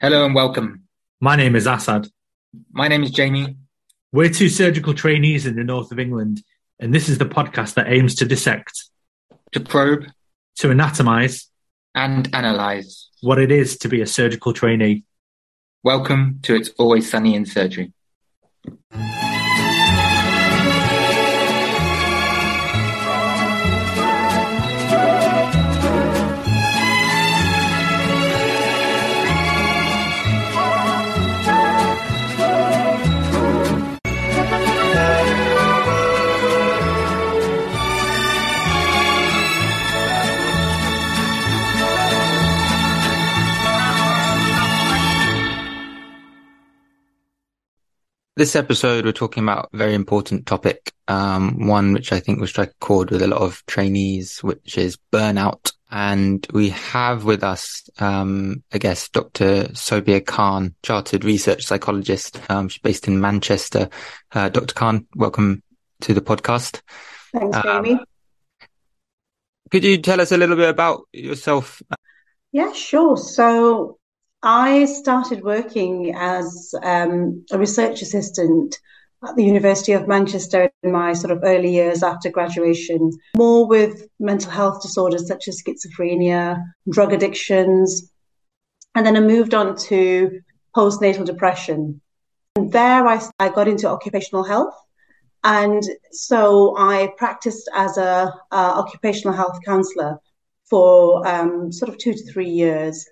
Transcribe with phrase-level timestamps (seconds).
[0.00, 0.84] Hello and welcome.
[1.20, 2.06] My name is Assad.
[2.70, 3.56] My name is Jamie.
[4.12, 6.40] We're two surgical trainees in the north of England,
[6.78, 8.84] and this is the podcast that aims to dissect,
[9.50, 10.04] to probe,
[10.58, 11.46] to anatomize,
[11.96, 15.02] and analyze what it is to be a surgical trainee.
[15.82, 17.92] Welcome to It's Always Sunny in Surgery.
[48.38, 52.46] This episode, we're talking about a very important topic, um, one which I think will
[52.46, 55.72] strike a chord with a lot of trainees, which is burnout.
[55.90, 59.64] And we have with us, um, I guess, Dr.
[59.72, 62.40] Sobia Khan, chartered research psychologist.
[62.48, 63.88] Um, she's based in Manchester.
[64.30, 64.72] Uh, Dr.
[64.72, 65.64] Khan, welcome
[66.02, 66.80] to the podcast.
[67.32, 68.00] Thanks, um, Jamie.
[69.72, 71.82] Could you tell us a little bit about yourself?
[72.52, 73.16] Yeah, sure.
[73.16, 73.97] So
[74.42, 78.78] I started working as um, a research assistant
[79.26, 84.06] at the University of Manchester in my sort of early years after graduation, more with
[84.20, 88.12] mental health disorders such as schizophrenia, drug addictions.
[88.94, 90.40] And then I moved on to
[90.76, 92.00] postnatal depression.
[92.54, 94.74] And there I, I got into occupational health.
[95.42, 100.18] And so I practiced as a, occupational health counselor
[100.70, 103.04] for um, sort of two to three years.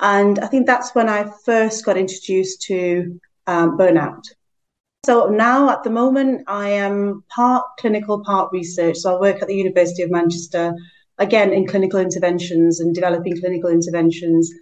[0.00, 4.24] And I think that's when I first got introduced to um, burnout.
[5.04, 8.96] So now at the moment, I am part clinical, part research.
[8.98, 10.74] So I work at the University of Manchester,
[11.18, 14.52] again, in clinical interventions and developing clinical interventions.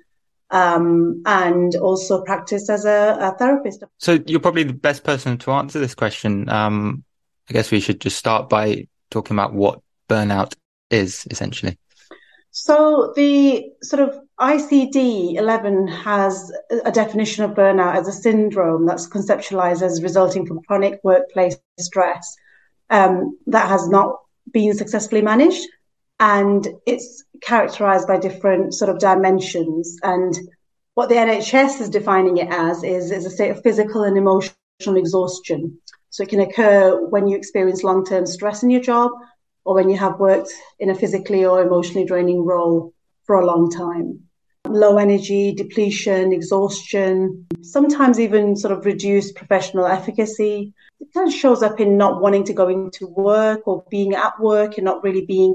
[0.51, 3.85] Um, and also practice as a, a, therapist.
[3.99, 6.49] So you're probably the best person to answer this question.
[6.49, 7.05] Um,
[7.51, 10.55] I guess we should just start by talking about what burnout
[10.91, 11.77] is essentially.
[12.51, 16.53] So the sort of ICD 11 has
[16.85, 22.37] a definition of burnout as a syndrome that's conceptualized as resulting from chronic workplace stress
[22.91, 24.21] um, that has not
[24.53, 25.67] been successfully managed.
[26.21, 29.99] And it's characterized by different sort of dimensions.
[30.05, 30.39] And
[30.95, 34.55] what the NHS is defining it as is, is a state of physical and emotional
[34.97, 35.79] exhaustion.
[36.11, 39.11] So it can occur when you experience long term stress in your job
[39.65, 42.95] or when you have worked in a physically or emotionally draining role
[43.25, 44.28] for a long time.
[44.69, 50.75] Low energy, depletion, exhaustion, sometimes even sort of reduced professional efficacy.
[51.01, 54.39] It kind of shows up in not wanting to go into work or being at
[54.41, 55.55] work and not really being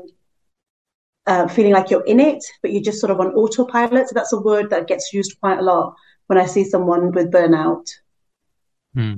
[1.25, 4.09] uh, feeling like you're in it, but you're just sort of on autopilot.
[4.09, 5.95] So that's a word that gets used quite a lot
[6.27, 7.87] when I see someone with burnout.
[8.93, 9.17] Hmm.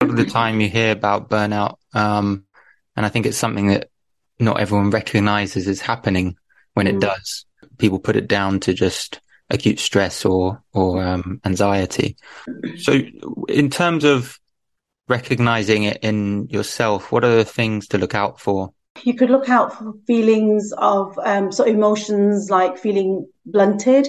[0.00, 2.44] A lot of the time you hear about burnout, um,
[2.96, 3.90] and I think it's something that
[4.38, 6.36] not everyone recognizes is happening
[6.74, 7.00] when it mm.
[7.00, 7.44] does.
[7.78, 12.16] People put it down to just acute stress or or um, anxiety.
[12.78, 13.00] So,
[13.48, 14.38] in terms of
[15.08, 18.72] recognizing it in yourself, what are the things to look out for?
[19.02, 24.08] You could look out for feelings of um, sort of emotions like feeling blunted,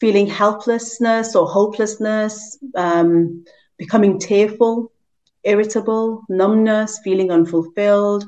[0.00, 3.44] feeling helplessness or hopelessness, um,
[3.78, 4.92] becoming tearful,
[5.44, 8.24] irritable, numbness, feeling unfulfilled,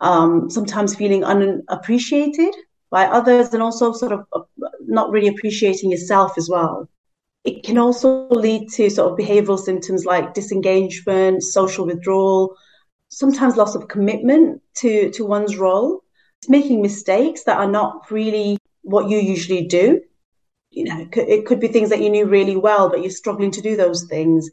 [0.00, 2.54] um, sometimes feeling unappreciated
[2.90, 4.40] by others and also sort of uh,
[4.80, 6.88] not really appreciating yourself as well.
[7.44, 12.56] It can also lead to sort of behavioral symptoms like disengagement, social withdrawal,
[13.08, 16.02] sometimes loss of commitment to, to one's role.
[16.40, 20.00] It's making mistakes that are not really what you usually do.
[20.70, 23.10] You know, it could, it could be things that you knew really well, but you're
[23.10, 24.50] struggling to do those things.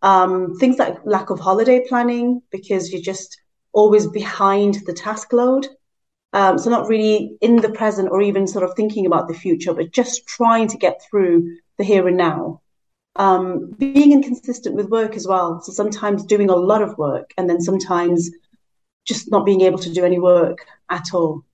[0.00, 3.40] Um, things like lack of holiday planning because you're just
[3.72, 5.68] always behind the task load.
[6.32, 9.74] Um, so not really in the present or even sort of thinking about the future,
[9.74, 12.60] but just trying to get through the here and now.
[13.16, 15.60] Um, being inconsistent with work as well.
[15.60, 18.30] So sometimes doing a lot of work and then sometimes
[19.04, 21.44] just not being able to do any work at all.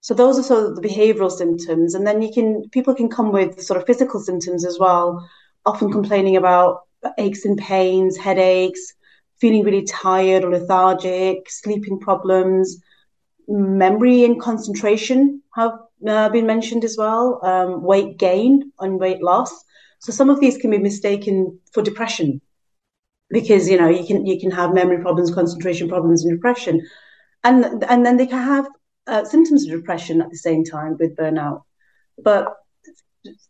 [0.00, 1.94] So those are sort of the behavioral symptoms.
[1.94, 5.28] And then you can, people can come with sort of physical symptoms as well,
[5.64, 6.80] often complaining about
[7.18, 8.94] aches and pains, headaches,
[9.38, 12.80] feeling really tired or lethargic, sleeping problems,
[13.48, 15.72] memory and concentration have
[16.06, 19.64] uh, been mentioned as well, um, weight gain and weight loss.
[19.98, 22.40] So some of these can be mistaken for depression
[23.30, 26.86] because you know you can you can have memory problems, concentration problems, and depression,
[27.42, 28.66] and and then they can have
[29.06, 31.62] uh, symptoms of depression at the same time with burnout.
[32.22, 32.54] But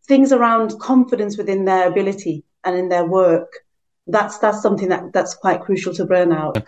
[0.07, 3.53] things around confidence within their ability and in their work.
[4.07, 6.67] That's that's something that that's quite crucial to burnout.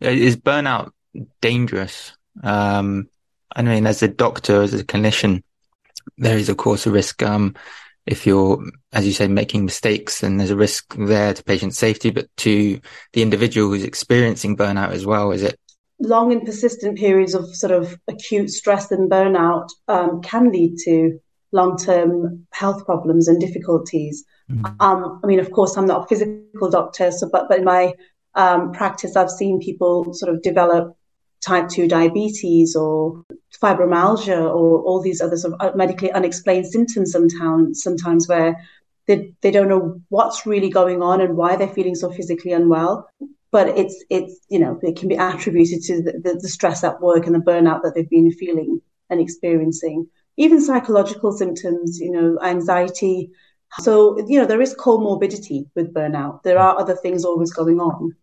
[0.00, 0.90] Is burnout
[1.40, 2.15] dangerous?
[2.42, 3.08] Um,
[3.54, 5.42] I mean, as a doctor, as a clinician,
[6.18, 7.22] there is of course a risk.
[7.22, 7.54] Um,
[8.06, 12.10] if you're, as you say, making mistakes, then there's a risk there to patient safety,
[12.10, 12.80] but to
[13.12, 15.32] the individual who's experiencing burnout as well.
[15.32, 15.58] Is it
[15.98, 21.18] long and persistent periods of sort of acute stress and burnout um, can lead to
[21.52, 24.24] long-term health problems and difficulties.
[24.50, 24.76] Mm.
[24.80, 27.94] Um, I mean, of course, I'm not a physical doctor, so but but in my
[28.34, 30.95] um, practice, I've seen people sort of develop
[31.46, 33.24] type two diabetes or
[33.62, 38.56] fibromyalgia or all these other sort of uh, medically unexplained symptoms sometimes sometimes where
[39.06, 43.08] they, they don't know what's really going on and why they're feeling so physically unwell.
[43.52, 47.00] But it's it's you know it can be attributed to the, the, the stress at
[47.00, 50.08] work and the burnout that they've been feeling and experiencing.
[50.36, 53.30] Even psychological symptoms you know anxiety.
[53.78, 56.42] So you know there is comorbidity with burnout.
[56.42, 58.16] There are other things always going on.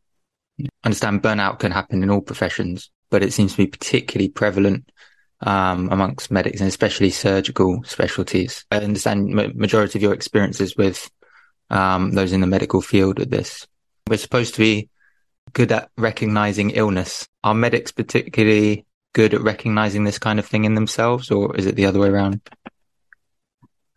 [0.60, 4.92] I understand burnout can happen in all professions but it seems to be particularly prevalent
[5.42, 8.66] um, amongst medics and especially surgical specialties.
[8.72, 11.12] I understand majority of your experiences with
[11.70, 13.68] um, those in the medical field with this.
[14.10, 14.90] We're supposed to be
[15.54, 17.28] good at recognizing illness.
[17.44, 21.76] Are medics particularly good at recognizing this kind of thing in themselves, or is it
[21.76, 22.42] the other way around?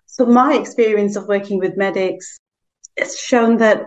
[0.04, 2.38] So, my experience of working with medics
[2.98, 3.80] has shown that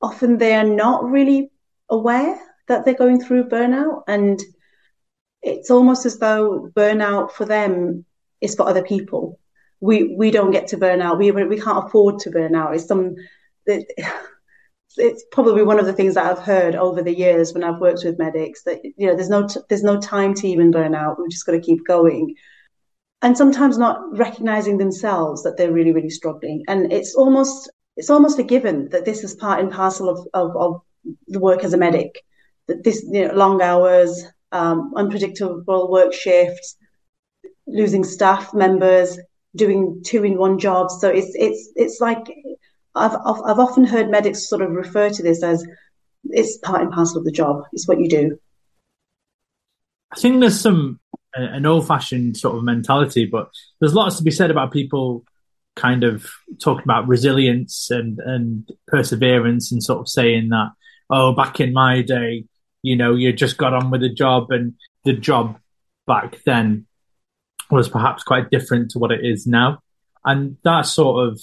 [0.00, 1.50] often they are not really
[1.90, 2.40] aware
[2.70, 4.04] that they're going through burnout.
[4.06, 4.40] And
[5.42, 8.04] it's almost as though burnout for them
[8.40, 9.38] is for other people.
[9.80, 11.18] We we don't get to burn out.
[11.18, 12.74] We we can't afford to burn out.
[12.74, 13.16] It's some.
[13.66, 13.86] It,
[14.96, 18.04] it's probably one of the things that I've heard over the years when I've worked
[18.04, 21.18] with medics that you know there's no t- there's no time to even burn out.
[21.18, 22.34] We've just got to keep going,
[23.22, 26.64] and sometimes not recognizing themselves that they're really really struggling.
[26.68, 30.56] And it's almost it's almost a given that this is part and parcel of of,
[30.56, 30.82] of
[31.28, 32.22] the work as a medic.
[32.82, 36.76] This you know, long hours, um, unpredictable work shifts,
[37.66, 39.18] losing staff members,
[39.54, 40.98] doing two in one jobs.
[41.00, 42.26] So it's it's it's like
[42.94, 45.64] I've, I've, I've often heard medics sort of refer to this as
[46.24, 47.62] it's part and parcel of the job.
[47.72, 48.38] It's what you do.
[50.12, 50.98] I think there's some
[51.36, 53.50] uh, an old fashioned sort of mentality, but
[53.80, 55.24] there's lots to be said about people
[55.76, 56.28] kind of
[56.60, 60.72] talking about resilience and and perseverance and sort of saying that
[61.10, 62.44] oh back in my day
[62.82, 64.74] you know you just got on with the job and
[65.04, 65.58] the job
[66.06, 66.86] back then
[67.70, 69.80] was perhaps quite different to what it is now
[70.24, 71.40] and that sort of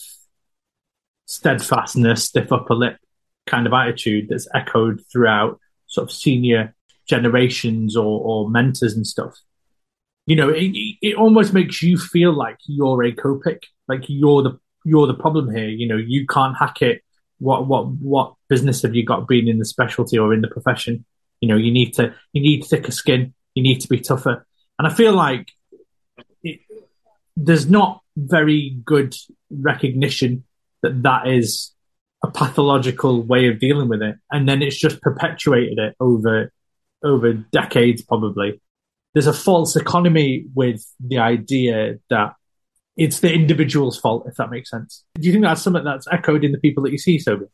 [1.25, 2.98] steadfastness, stiff upper lip
[3.45, 6.75] kind of attitude that's echoed throughout sort of senior
[7.07, 9.38] generations or, or mentors and stuff.
[10.25, 14.60] You know, it, it almost makes you feel like you're a Copic, like you're the
[14.83, 15.69] you're the problem here.
[15.69, 17.01] You know, you can't hack it.
[17.40, 21.06] What what what business have you got being in the specialty or in the profession?
[21.42, 23.34] You know, you need to you need thicker skin.
[23.54, 24.45] You need to be tougher.
[24.80, 25.51] And I feel like
[26.44, 26.60] it,
[27.36, 29.16] there's not very good
[29.50, 30.44] recognition
[30.84, 31.74] that that is
[32.24, 36.51] a pathological way of dealing with it, and then it's just perpetuated it over
[37.04, 38.62] over decades, probably.
[39.13, 42.33] There's a false economy with the idea that
[42.95, 45.04] it's the individual's fault, if that makes sense.
[45.16, 47.48] Do you think that's something that's echoed in the people that you see, Sobi?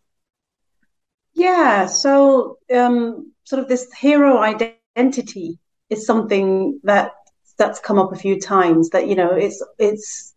[1.34, 1.88] Yeah.
[1.88, 5.60] So, um, sort of this hero identity
[5.90, 7.12] is something that
[7.58, 8.90] that's come up a few times.
[8.90, 10.34] That you know, it's it's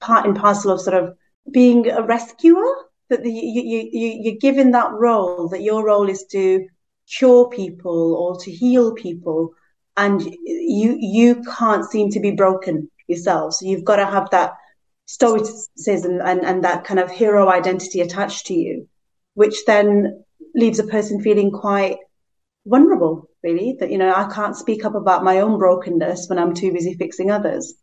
[0.00, 1.16] part and parcel of sort of
[1.50, 6.08] being a rescuer that the, you, you, you, you're given that role that your role
[6.08, 6.66] is to
[7.10, 9.54] cure people or to heal people
[9.96, 14.52] and you you can't seem to be broken yourself so you've got to have that
[15.06, 18.86] stoicism and, and that kind of hero identity attached to you
[19.34, 20.22] which then
[20.54, 21.98] leaves a person feeling quite
[22.66, 26.54] vulnerable really that you know i can't speak up about my own brokenness when i'm
[26.54, 27.74] too busy fixing others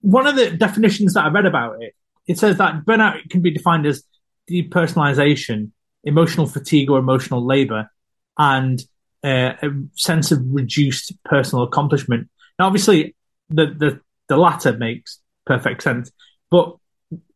[0.00, 1.94] one of the definitions that i read about it
[2.26, 4.02] it says that burnout can be defined as
[4.50, 5.70] depersonalization,
[6.04, 7.90] emotional fatigue or emotional labor,
[8.38, 8.82] and
[9.24, 12.28] uh, a sense of reduced personal accomplishment.
[12.58, 13.14] Now, obviously,
[13.48, 16.10] the, the, the latter makes perfect sense,
[16.50, 16.76] but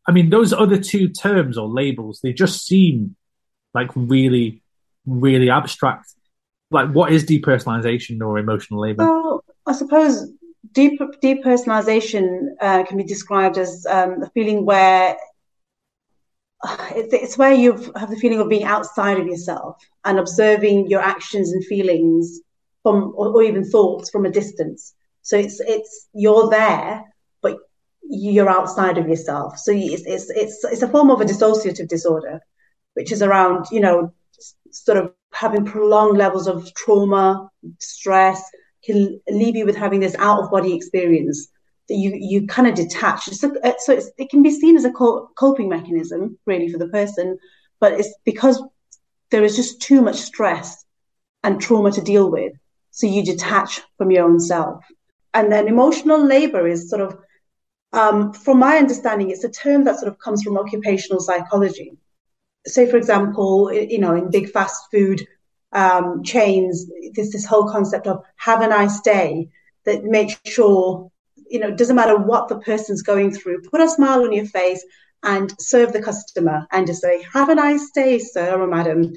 [0.06, 3.16] I mean, those other two terms or labels, they just seem
[3.74, 4.62] like really,
[5.06, 6.14] really abstract.
[6.70, 9.04] Like, what is depersonalization or emotional labor?
[9.04, 10.30] Well, I suppose
[10.72, 15.16] deep depersonalization uh, can be described as um, a feeling where
[16.94, 21.00] it's, it's where you have the feeling of being outside of yourself and observing your
[21.00, 22.40] actions and feelings
[22.82, 27.04] from or, or even thoughts from a distance so it's it's you're there
[27.42, 27.58] but
[28.10, 29.56] you're outside of yourself.
[29.58, 32.40] So it's, it's, it's, it's a form of a dissociative disorder,
[32.94, 34.12] which is around, you know,
[34.70, 38.42] sort of having prolonged levels of trauma, stress,
[38.84, 41.48] can leave you with having this out of body experience
[41.88, 43.24] that you, you kind of detach.
[43.24, 47.38] So, so it can be seen as a coping mechanism really for the person,
[47.80, 48.62] but it's because
[49.30, 50.84] there is just too much stress
[51.42, 52.52] and trauma to deal with.
[52.90, 54.84] So you detach from your own self.
[55.32, 57.18] And then emotional labor is sort of,
[57.92, 61.92] um, from my understanding, it's a term that sort of comes from occupational psychology.
[62.66, 65.26] Say, for example, you know, in big fast food
[65.72, 69.48] um, chains, there's this whole concept of have a nice day
[69.84, 71.10] that makes sure,
[71.48, 74.46] you know, it doesn't matter what the person's going through, put a smile on your
[74.46, 74.84] face
[75.22, 79.12] and serve the customer and just say, have a nice day, sir or madam.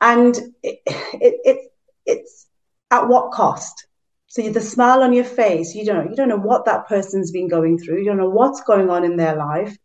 [0.00, 1.72] And it, it, it
[2.06, 2.46] it's
[2.90, 3.86] at what cost?
[4.26, 7.48] So the smile on your face, you don't you don't know what that person's been
[7.48, 7.98] going through.
[7.98, 9.76] You don't know what's going on in their life.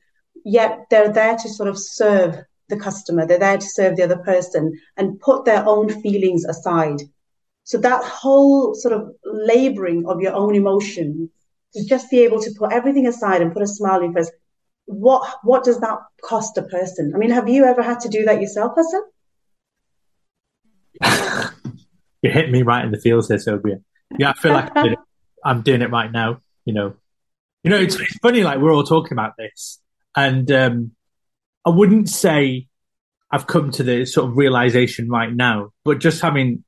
[0.43, 2.35] Yet they're there to sort of serve
[2.69, 3.25] the customer.
[3.25, 7.01] They're there to serve the other person and put their own feelings aside.
[7.63, 11.29] So that whole sort of laboring of your own emotion
[11.73, 14.31] to just be able to put everything aside and put a smile on your face.
[14.85, 17.13] What what does that cost a person?
[17.15, 19.01] I mean, have you ever had to do that yourself, Hassan?
[22.21, 23.81] you hit me right in the feels there, Sobia.
[24.17, 24.95] Yeah, I feel like I'm,
[25.43, 26.41] I'm doing it right now.
[26.65, 26.93] You know,
[27.63, 28.43] you know, it's, it's funny.
[28.43, 29.81] Like we're all talking about this,
[30.15, 30.94] and um,
[31.65, 32.67] I wouldn't say
[33.31, 36.63] I've come to the sort of realization right now, but just having,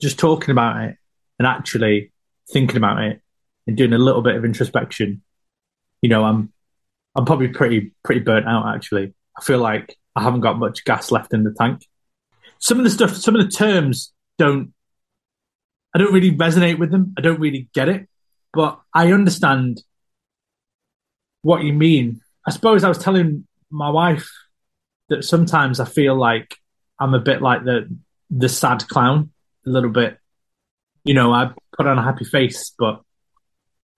[0.00, 0.96] just talking about it
[1.38, 2.12] and actually
[2.52, 3.20] thinking about it
[3.66, 5.22] and doing a little bit of introspection,
[6.02, 6.52] you know, I'm,
[7.16, 9.12] I'm probably pretty, pretty burnt out actually.
[9.36, 11.86] I feel like I haven't got much gas left in the tank.
[12.60, 14.72] Some of the stuff, some of the terms don't,
[15.94, 17.14] I don't really resonate with them.
[17.18, 18.08] I don't really get it,
[18.52, 19.82] but I understand
[21.42, 24.30] what you mean I suppose I was telling my wife
[25.08, 26.56] that sometimes I feel like
[26.98, 27.88] I'm a bit like the
[28.30, 29.30] the sad clown,
[29.66, 30.18] a little bit.
[31.04, 33.02] You know, I put on a happy face, but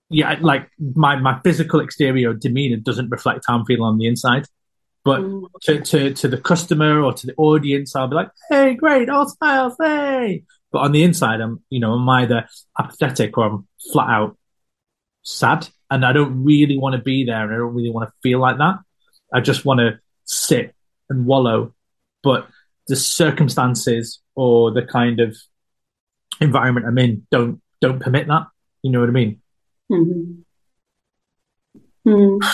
[0.09, 4.47] yeah, like my my physical exterior demeanor doesn't reflect how I'm feeling on the inside.
[5.05, 5.47] But mm.
[5.63, 9.29] to, to to the customer or to the audience, I'll be like, "Hey, great, all
[9.29, 12.47] smiles, hey!" But on the inside, I'm you know I'm either
[12.79, 14.39] apathetic or I'm flat out
[15.23, 18.15] sad and I don't really want to be there and I don't really want to
[18.23, 18.77] feel like that.
[19.33, 20.75] I just want to sit
[21.09, 21.75] and wallow.
[22.23, 22.49] But
[22.89, 25.37] the circumstances or the kind of
[26.41, 28.47] environment I'm in don't don't permit that.
[28.83, 29.41] You know what I mean?
[29.91, 30.41] Mm-hmm.
[32.09, 32.45] Mm.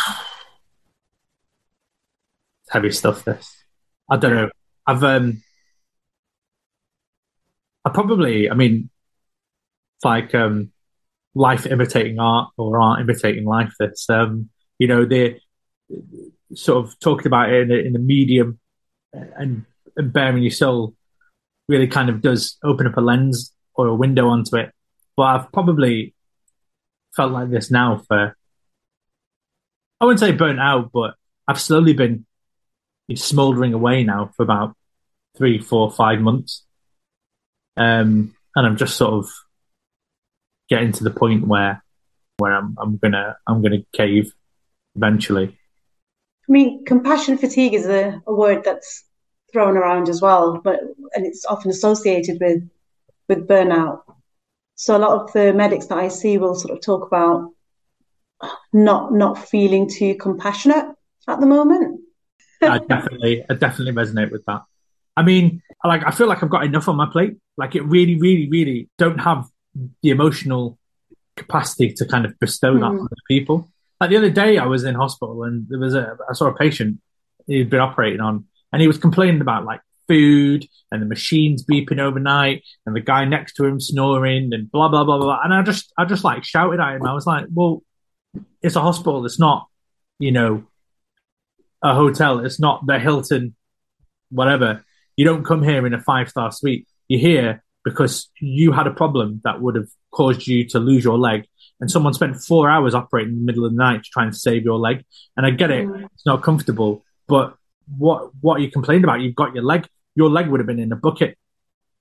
[2.71, 3.25] Heavy stuff.
[3.25, 3.65] This.
[4.11, 4.51] I don't know.
[4.87, 5.43] I've um.
[7.85, 8.51] I probably.
[8.51, 8.91] I mean,
[10.05, 10.73] like um
[11.39, 13.73] life imitating art or art imitating life.
[13.79, 15.41] That's um, you know they
[16.55, 18.59] sort of talking about it in the, in medium
[19.13, 19.65] and,
[19.97, 20.95] and bearing your soul
[21.69, 24.73] really kind of does open up a lens or a window onto it.
[25.17, 26.15] But I've probably
[27.15, 28.37] felt like this now for
[30.01, 31.15] I wouldn't say burnt out, but
[31.47, 32.25] I've slowly been
[33.15, 34.77] smouldering away now for about
[35.37, 36.65] three, four, five months.
[37.77, 39.31] Um, and I'm just sort of
[40.69, 41.83] getting to the point where
[42.39, 44.33] where I'm I'm gonna I'm gonna cave
[44.97, 45.49] eventually.
[46.49, 49.05] I mean, compassion fatigue is a, a word that's
[49.53, 50.81] thrown around as well, but
[51.15, 52.69] and it's often associated with
[53.29, 54.01] with burnout.
[54.77, 57.51] So a lot of the medics that I see will sort of talk about
[58.73, 60.87] not not feeling too compassionate
[61.27, 62.01] at the moment.
[62.63, 64.63] I definitely I definitely resonate with that.
[65.17, 67.37] I mean, like I feel like I've got enough on my plate.
[67.57, 69.49] Like it really, really, really don't have
[70.03, 70.79] the emotional
[71.37, 72.81] capacity to kind of bestow mm.
[72.81, 73.01] that hmm.
[73.01, 73.71] on people.
[74.01, 76.55] Like the other day, I was in hospital and there was a I saw a
[76.55, 77.01] patient
[77.47, 81.99] he'd been operating on, and he was complaining about like food and the machines beeping
[81.99, 85.41] overnight and the guy next to him snoring and blah blah blah blah.
[85.43, 87.07] And I just I just like shouted at him.
[87.07, 87.83] I was like, well,
[88.63, 89.25] it's a hospital.
[89.25, 89.67] It's not,
[90.19, 90.65] you know,
[91.83, 92.41] a hotel.
[92.41, 93.55] It's not the Hilton,
[94.31, 94.85] whatever.
[95.17, 96.87] You don't come here in a five star suite.
[97.09, 101.17] You're here because you had a problem that would have caused you to lose your
[101.17, 101.47] leg
[101.81, 104.37] and someone spent four hours operating in the middle of the night to try and
[104.37, 105.05] save your leg.
[105.37, 106.05] And I get it, mm.
[106.13, 107.55] it's not comfortable, but
[107.97, 109.21] what what you complained about?
[109.21, 111.39] You've got your leg, your leg would have been in a bucket.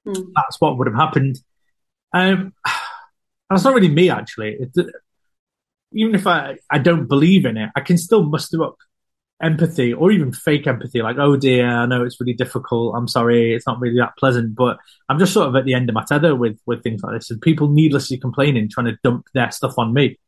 [0.05, 0.31] Mm.
[0.35, 1.39] That's what would have happened.
[2.13, 2.53] Um,
[3.49, 4.57] that's not really me actually.
[4.59, 4.87] It,
[5.93, 8.75] even if I, I don't believe in it, I can still muster up
[9.41, 12.95] empathy or even fake empathy, like, oh dear, I know it's really difficult.
[12.95, 14.55] I'm sorry, it's not really that pleasant.
[14.55, 14.77] But
[15.09, 17.31] I'm just sort of at the end of my tether with with things like this,
[17.31, 20.19] and people needlessly complaining, trying to dump their stuff on me.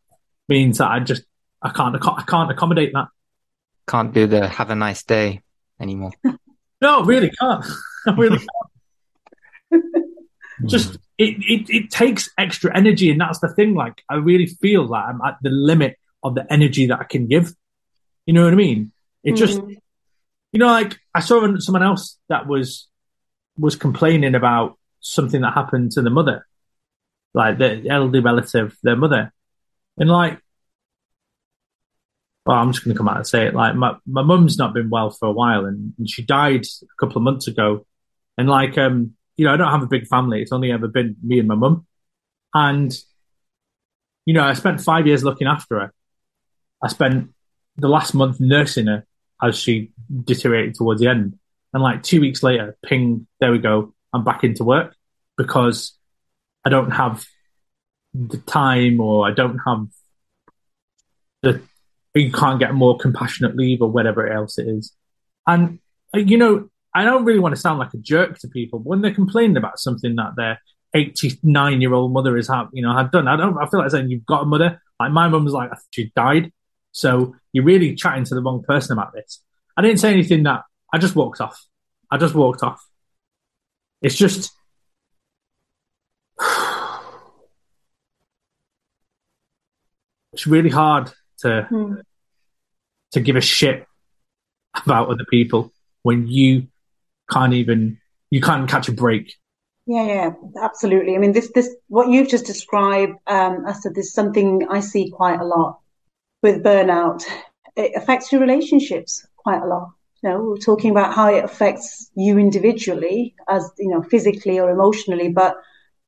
[0.47, 1.23] means that I just
[1.61, 3.07] I can't I can't accommodate that.
[3.87, 5.41] Can't do the have a nice day
[5.79, 6.11] anymore.
[6.81, 7.65] no, really can't.
[8.07, 9.83] I really can't.
[10.59, 10.67] Hmm.
[10.67, 13.73] just it, it it takes extra energy, and that's the thing.
[13.73, 17.27] Like I really feel that I'm at the limit of the energy that I can
[17.27, 17.53] give.
[18.25, 18.91] You know what I mean?
[19.29, 19.77] It just Mm.
[20.51, 22.87] you know, like I saw someone else that was
[23.57, 26.47] was complaining about something that happened to the mother,
[27.33, 29.31] like the elderly relative, their mother,
[29.97, 30.39] and like,
[32.45, 33.53] well, I'm just going to come out and say it.
[33.53, 36.95] Like, my my mum's not been well for a while, and, and she died a
[36.99, 37.85] couple of months ago,
[38.37, 40.41] and like, um, you know, I don't have a big family.
[40.41, 41.85] It's only ever been me and my mum,
[42.53, 42.91] and
[44.25, 45.93] you know, I spent five years looking after her.
[46.81, 47.29] I spent
[47.77, 49.05] the last month nursing her
[49.41, 49.91] as she
[50.23, 51.37] deteriorated towards the end.
[51.73, 53.93] And like two weeks later, ping, there we go.
[54.13, 54.95] I'm back into work
[55.37, 55.97] because
[56.65, 57.25] I don't have
[58.13, 59.87] the time or I don't have
[61.41, 61.61] the,
[62.15, 64.93] you can't get more compassionate leave or whatever else it is.
[65.45, 65.79] And,
[66.13, 68.89] uh, you know, I don't really want to sound like a jerk to people, but
[68.89, 70.59] when they're complaining about something that their
[70.95, 73.91] 89 year old mother is have, you know, have done, I don't, I feel like
[73.91, 74.81] saying you've got a mother.
[74.99, 76.51] Like my mum was like, she died.
[76.91, 79.41] So you're really chatting to the wrong person about this.
[79.77, 81.65] I didn't say anything that I just walked off.
[82.11, 82.85] I just walked off.
[84.01, 84.51] It's just
[90.33, 91.95] it's really hard to Hmm.
[93.11, 93.85] to give a shit
[94.85, 95.71] about other people
[96.03, 96.67] when you
[97.29, 99.35] can't even you can't catch a break.
[99.87, 100.29] Yeah, yeah,
[100.61, 101.15] absolutely.
[101.15, 105.09] I mean, this, this, what you've just described, um, I said, there's something I see
[105.09, 105.79] quite a lot
[106.41, 107.23] with burnout.
[107.75, 109.91] It affects your relationships quite a lot.
[110.21, 114.69] You know, we're talking about how it affects you individually, as you know, physically or
[114.69, 115.55] emotionally, but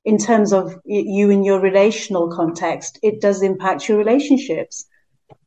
[0.03, 4.85] in terms of you in your relational context, it does impact your relationships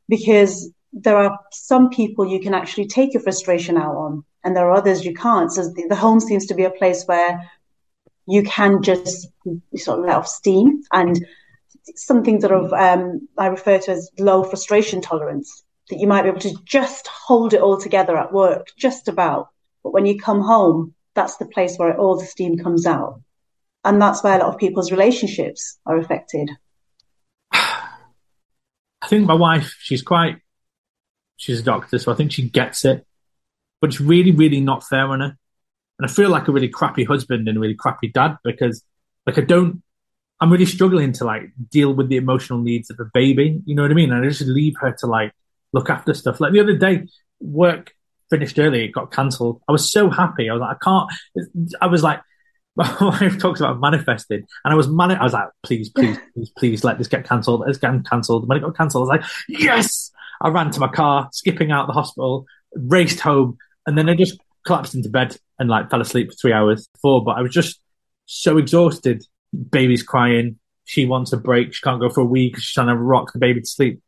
[0.09, 4.71] because there are some people you can actually take your frustration out on, and there
[4.71, 5.53] are others you can't.
[5.53, 7.51] So the, home seems to be a place where
[8.27, 9.29] you can just
[9.77, 11.27] sort of let off steam and
[11.97, 16.29] something sort of um, I refer to as low frustration tolerance that you might be
[16.29, 19.49] able to just hold it all together at work, just about.
[19.83, 23.21] But when you come home, that's the place where all the steam comes out.
[23.85, 26.51] And that's where a lot of people's relationships are affected.
[27.53, 30.39] I think my wife, she's quite
[31.37, 33.07] she's a doctor, so I think she gets it.
[33.81, 35.37] But it's really, really not fair on her.
[35.99, 38.83] And I feel like a really crappy husband and a really crappy dad because
[39.27, 39.83] like I don't
[40.41, 43.63] I'm really struggling to like deal with the emotional needs of a baby.
[43.65, 44.13] You know what I mean?
[44.13, 45.33] And I just leave her to like
[45.73, 46.41] look after stuff.
[46.41, 47.07] Like the other day,
[47.41, 47.95] work
[48.31, 49.61] finished early, it got cancelled.
[49.69, 50.49] I was so happy.
[50.49, 51.11] I was like, I can't.
[51.81, 52.21] I was like,
[52.77, 56.51] my wife talks about manifested, and I was mani- I was like, please, please, please,
[56.59, 57.65] please, let this get cancelled.
[57.69, 58.49] It's getting cancelled.
[58.49, 60.11] When it got cancelled, I was like, yes.
[60.41, 64.39] I ran to my car, skipping out the hospital, raced home, and then I just
[64.67, 67.23] collapsed into bed and like fell asleep for three hours before.
[67.25, 67.81] But I was just
[68.27, 69.25] so exhausted.
[69.71, 70.59] Baby's crying.
[70.85, 71.75] She wants a break.
[71.75, 72.57] She can't go for a week.
[72.57, 74.01] She's trying to rock the baby to sleep.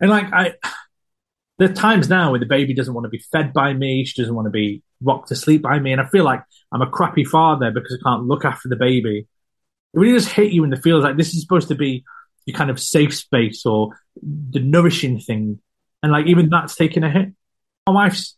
[0.00, 0.54] And like I,
[1.58, 4.04] there are times now where the baby doesn't want to be fed by me.
[4.04, 5.92] She doesn't want to be rocked to sleep by me.
[5.92, 9.26] And I feel like I'm a crappy father because I can't look after the baby.
[9.94, 12.04] It really just hit you in the feels like this is supposed to be
[12.46, 13.90] your kind of safe space or
[14.22, 15.60] the nourishing thing.
[16.02, 17.28] And like even that's taking a hit.
[17.86, 18.36] My wife's,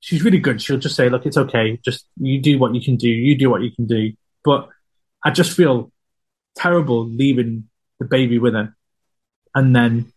[0.00, 0.60] she's really good.
[0.60, 1.78] She'll just say, look, it's okay.
[1.84, 3.08] Just you do what you can do.
[3.08, 4.12] You do what you can do.
[4.44, 4.68] But
[5.24, 5.92] I just feel
[6.56, 8.74] terrible leaving the baby with her.
[9.54, 10.12] And then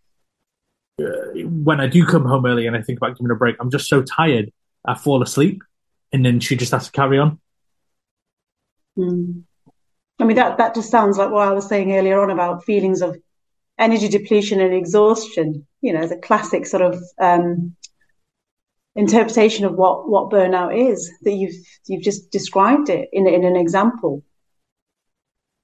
[1.01, 1.05] uh,
[1.45, 3.87] when I do come home early and I think about giving a break, I'm just
[3.87, 4.51] so tired,
[4.85, 5.61] I fall asleep,
[6.11, 7.39] and then she just has to carry on.
[8.97, 9.43] Mm.
[10.19, 13.01] I mean, that, that just sounds like what I was saying earlier on about feelings
[13.01, 13.17] of
[13.79, 15.67] energy depletion and exhaustion.
[15.81, 17.75] You know, the classic sort of um,
[18.95, 21.55] interpretation of what, what burnout is that you've
[21.87, 24.23] you've just described it in in an example.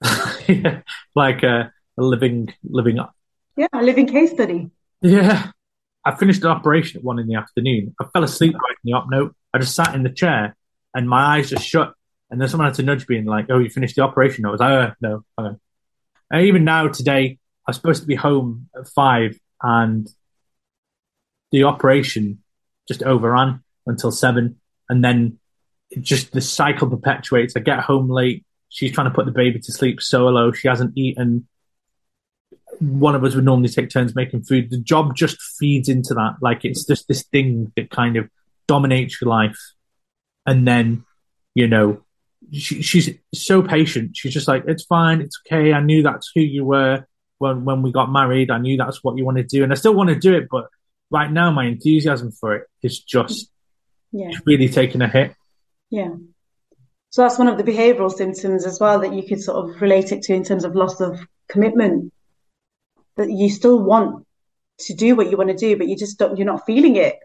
[0.47, 0.81] yeah,
[1.15, 3.15] like a, a living living up.
[3.55, 4.69] Yeah, a living case study.
[5.01, 5.51] Yeah,
[6.05, 7.95] I finished an operation at one in the afternoon.
[7.99, 9.35] I fell asleep writing the op note.
[9.53, 10.55] I just sat in the chair
[10.93, 11.93] and my eyes just shut.
[12.29, 14.51] And then someone had to nudge me and like, "Oh, you finished the operation?" I
[14.51, 15.57] was like, "Oh, no." Okay.
[16.31, 20.07] And even now, today, I was supposed to be home at five, and
[21.51, 22.43] the operation
[22.87, 24.59] just overran until seven,
[24.89, 25.39] and then
[25.99, 27.55] just the cycle perpetuates.
[27.55, 28.45] I get home late.
[28.69, 30.51] She's trying to put the baby to sleep solo.
[30.51, 31.47] She hasn't eaten.
[32.79, 34.69] One of us would normally take turns making food.
[34.69, 36.35] The job just feeds into that.
[36.41, 38.29] Like it's just this thing that kind of
[38.67, 39.57] dominates your life.
[40.45, 41.03] And then,
[41.55, 42.01] you know,
[42.53, 44.15] she, she's so patient.
[44.15, 45.19] She's just like, it's fine.
[45.21, 45.73] It's okay.
[45.73, 47.05] I knew that's who you were.
[47.39, 48.49] when when we got married.
[48.51, 50.47] I knew that's what you want to do, and I still want to do it.
[50.49, 50.67] But
[51.09, 53.49] right now, my enthusiasm for it is just
[54.11, 54.31] Yeah.
[54.45, 55.33] really taking a hit.
[55.89, 56.15] Yeah.
[57.11, 60.11] So that's one of the behavioral symptoms as well that you could sort of relate
[60.11, 62.13] it to in terms of loss of commitment.
[63.17, 64.25] That you still want
[64.81, 67.17] to do what you want to do, but you just don't, you're not feeling it.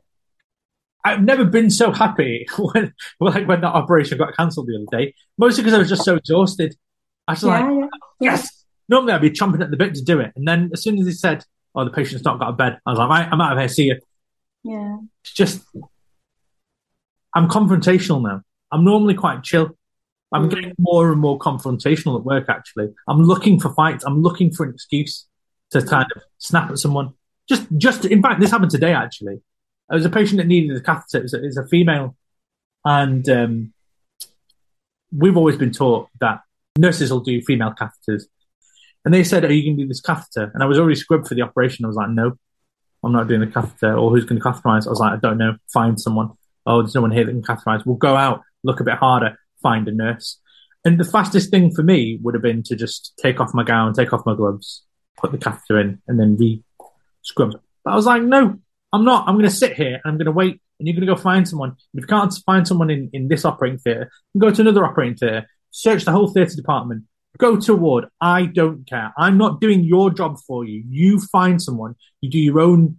[1.05, 5.14] I've never been so happy when like when that operation got cancelled the other day.
[5.37, 6.75] Mostly because I was just so exhausted.
[7.29, 7.87] I was like, Yeah, yeah.
[8.20, 8.64] yes.
[8.88, 11.07] Normally I'd be chomping at the bit to do it, and then as soon as
[11.07, 11.44] he said,
[11.75, 13.68] "Oh, the patient's not got a bed," I was like, "Right, I'm out of here.
[13.68, 13.99] See you."
[14.62, 14.99] Yeah.
[15.23, 15.64] It's just
[17.35, 18.42] I'm confrontational now.
[18.75, 19.71] I'm normally quite chill.
[20.33, 20.51] I'm Mm.
[20.51, 22.47] getting more and more confrontational at work.
[22.49, 24.03] Actually, I'm looking for fights.
[24.05, 25.27] I'm looking for an excuse
[25.71, 27.13] to kind of snap at someone.
[27.49, 28.93] Just, just in fact, this happened today.
[28.93, 29.37] Actually,
[29.89, 31.23] there was a patient that needed a catheter.
[31.23, 32.17] It's a, it's a female,
[32.85, 33.73] and um,
[35.13, 36.41] we've always been taught that
[36.77, 38.25] nurses will do female catheters.
[39.05, 41.29] And they said, "Are you going to do this catheter?" And I was already scrubbed
[41.29, 41.85] for the operation.
[41.85, 42.33] I was like, "No,
[43.05, 44.87] I'm not doing the catheter." Or who's going to catheterize?
[44.87, 45.57] I was like, "I don't know.
[45.73, 46.31] Find someone."
[46.67, 47.85] Oh, there's no one here that can catheterize.
[47.85, 50.40] We'll go out, look a bit harder, find a nurse.
[50.85, 53.94] And the fastest thing for me would have been to just take off my gown,
[53.94, 54.83] take off my gloves,
[55.16, 57.53] put the catheter in, and then re-scrub.
[57.85, 58.59] But I was like, "No,
[58.92, 59.27] I'm not.
[59.27, 61.20] I'm going to sit here and I'm going to wait." And you're going to go
[61.20, 61.70] find someone.
[61.70, 65.16] And if you can't find someone in, in this operating theatre, go to another operating
[65.16, 67.05] theatre, search the whole theatre department,
[67.38, 68.07] go to ward.
[68.20, 69.12] I don't care.
[69.16, 70.83] I'm not doing your job for you.
[70.88, 71.94] You find someone.
[72.20, 72.98] You do your own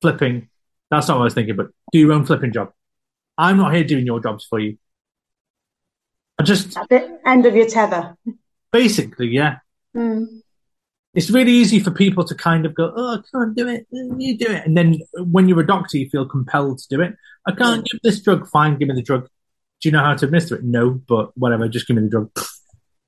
[0.00, 0.48] flipping.
[0.90, 2.72] That's not what I was thinking, but do your own flipping job.
[3.38, 4.78] I'm not here doing your jobs for you.
[6.38, 8.16] I just At the end of your tether.
[8.72, 9.58] basically, yeah.
[9.96, 10.42] Mm.
[11.14, 14.36] It's really easy for people to kind of go, "Oh, I can't do it." You
[14.36, 17.16] do it, and then when you're a doctor, you feel compelled to do it.
[17.46, 18.46] I can't give this drug.
[18.48, 19.28] Fine, give me the drug.
[19.80, 20.64] Do you know how to administer it?
[20.64, 21.68] No, but whatever.
[21.68, 22.30] Just give me the drug.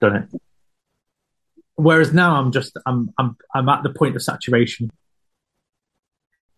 [0.00, 0.40] Done it.
[1.74, 4.90] Whereas now, I'm just I'm I'm I'm at the point of saturation.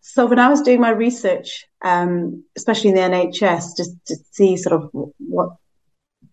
[0.01, 4.57] So when I was doing my research, um, especially in the NHS, just to see
[4.57, 5.49] sort of what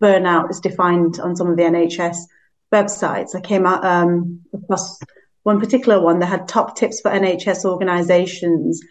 [0.01, 2.17] burnout is defined on some of the NHS
[2.73, 4.99] websites, I came out um, across
[5.43, 8.81] one particular one that had top tips for NHS organisations.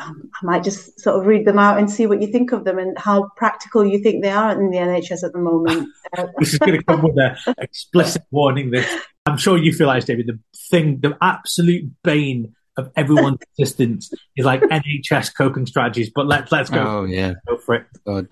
[0.00, 2.64] Um, I might just sort of read them out and see what you think of
[2.64, 5.88] them and how practical you think they are in the NHS at the moment.
[6.38, 8.70] This is going to come with an explicit warning.
[8.70, 8.90] This
[9.26, 10.26] I'm sure you feel like David.
[10.26, 16.10] The thing, the absolute bane of everyone's existence is like NHS coping strategies.
[16.14, 17.86] But let's let's go, Oh yeah, go for it.
[18.06, 18.28] God.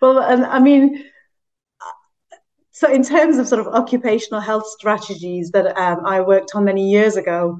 [0.00, 1.04] Well, and I mean,
[2.72, 6.90] so in terms of sort of occupational health strategies that um, I worked on many
[6.90, 7.58] years ago,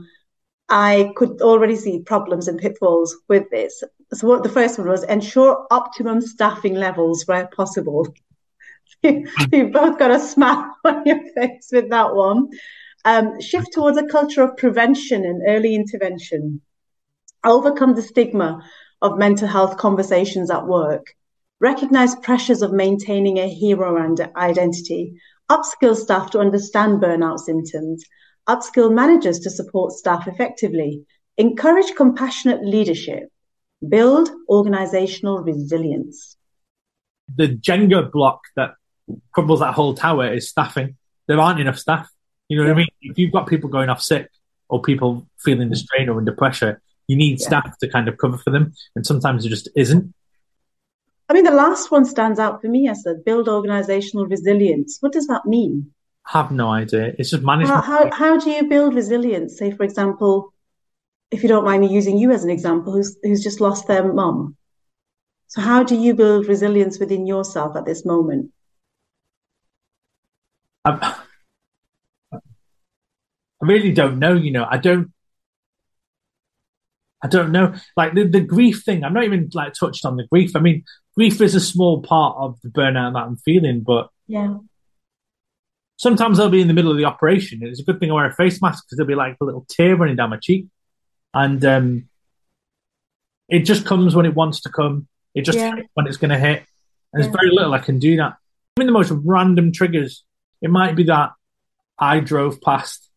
[0.69, 3.83] I could already see problems and pitfalls with this.
[4.15, 8.09] So what the first one was ensure optimum staffing levels where possible.
[9.03, 12.49] You've both got a smile on your face with that one.
[13.05, 16.61] Um, shift towards a culture of prevention and early intervention.
[17.45, 18.63] Overcome the stigma
[19.01, 21.07] of mental health conversations at work
[21.63, 23.97] recognize pressures of maintaining a hero
[24.37, 25.15] identity,
[25.51, 28.05] upskill staff to understand burnout symptoms,
[28.49, 31.05] upskill managers to support staff effectively,
[31.39, 33.29] encourage compassionate leadership,
[33.89, 36.37] build organizational resilience.
[37.35, 38.75] The Jenga block that
[39.33, 40.97] crumbles that whole tower is staffing.
[41.29, 42.09] There aren't enough staff.
[42.49, 42.89] You know what I mean?
[43.01, 44.31] If you've got people going off sick
[44.69, 47.47] or people feeling the strain or under pressure, you need Yeah.
[47.47, 50.13] staff to kind of cover for them, and sometimes it just isn't.
[51.29, 54.99] I mean, the last one stands out for me as a build organizational resilience.
[55.01, 55.93] What does that mean?
[56.27, 57.15] Have no idea.
[57.19, 57.85] It's just management.
[57.85, 59.59] how, how do you build resilience?
[59.59, 60.53] Say, for example,
[61.31, 64.13] if you don't mind me using you as an example, who's, who's just lost their
[64.13, 64.57] mum.
[65.49, 68.53] So, how do you build resilience within yourself at this moment?
[70.85, 71.22] I, I
[73.67, 74.35] really don't know.
[74.35, 75.13] You know, I don't.
[77.25, 77.75] I don't know.
[77.97, 80.57] Like the, the grief thing, I'm not even like touched on the grief.
[80.57, 80.83] I mean,
[81.17, 84.57] grief is a small part of the burnout that I'm feeling, but Yeah.
[85.97, 87.61] sometimes I'll be in the middle of the operation.
[87.63, 89.65] It's a good thing I wear a face mask because there'll be like a little
[89.69, 90.67] tear running down my cheek,
[91.33, 92.09] and um,
[93.49, 95.07] it just comes when it wants to come.
[95.35, 95.77] It just Yeah.
[95.77, 96.65] hits when it's going to hit.
[97.13, 98.35] And there's very little I can do that.
[98.79, 100.25] Even the most random triggers.
[100.61, 101.31] It might be that
[101.99, 103.09] I drove past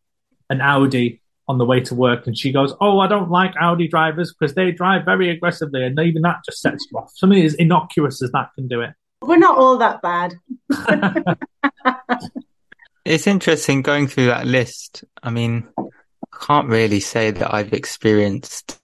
[0.49, 3.87] an Audi on the way to work, and she goes, "Oh, I don't like Audi
[3.87, 7.11] drivers because they drive very aggressively," and even that just sets you off.
[7.15, 8.91] Something as innocuous as that can do it.
[9.21, 10.35] We're not all that bad.
[13.05, 15.03] It's interesting going through that list.
[15.21, 18.79] I mean, I can't really say that I've experienced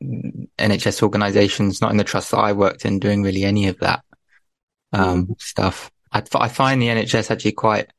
[0.00, 4.04] NHS organisations, not in the trust that I worked in, doing really any of that
[4.92, 5.90] um, stuff.
[6.12, 7.90] I, I find the NHS actually quite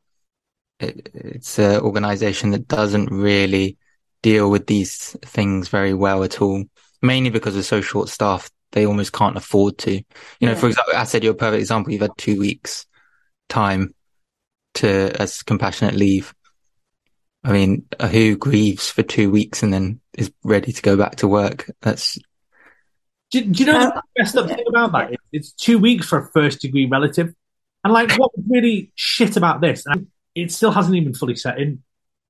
[0.79, 3.77] it, it's an organization that doesn't really
[4.21, 6.63] deal with these things very well at all,
[7.01, 8.51] mainly because they're so short staffed.
[8.71, 9.91] They almost can't afford to.
[9.93, 10.03] You
[10.41, 10.55] know, Yeah.
[10.55, 11.93] for example, I said you're a perfect example.
[11.93, 12.85] You've had two weeks
[13.47, 13.93] time
[14.75, 16.33] to as compassionate leave.
[17.43, 21.27] I mean, who grieves for two weeks and then is ready to go back to
[21.27, 21.69] work?
[21.81, 22.17] That's
[23.31, 25.13] Do, do you know Uh, the messed up thing about that?
[25.31, 27.33] It's two weeks for a first degree relative.
[27.83, 29.83] And like, what was really shit about this?
[29.85, 31.81] And it still hasn't even fully set in.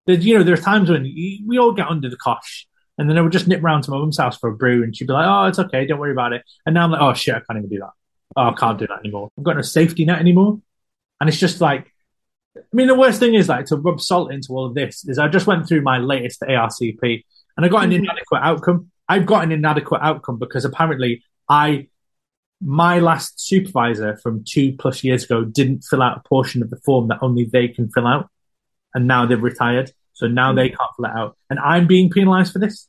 [0.05, 3.17] There, you know, there are times when we all get under the cosh, and then
[3.17, 5.13] I would just nip round to my mum's house for a brew, and she'd be
[5.13, 7.39] like, "Oh, it's okay, don't worry about it." And now I'm like, "Oh shit, I
[7.39, 7.91] can't even do that.
[8.37, 9.29] Oh, I can't do that anymore.
[9.37, 10.61] I've got no safety net anymore."
[11.19, 11.91] And it's just like,
[12.57, 15.17] I mean, the worst thing is like to rub salt into all of this is
[15.17, 17.25] I just went through my latest ARCP,
[17.57, 17.99] and I got an Mhm.
[17.99, 18.91] inadequate outcome.
[19.09, 21.87] I've got an inadequate outcome because apparently I,
[22.65, 26.77] my last supervisor from two plus years ago didn't fill out a portion of the
[26.77, 28.29] form that only they can fill out.
[28.93, 29.91] And now they've retired.
[30.13, 31.37] So now they can't fill it out.
[31.49, 32.87] And I'm being penalized for this.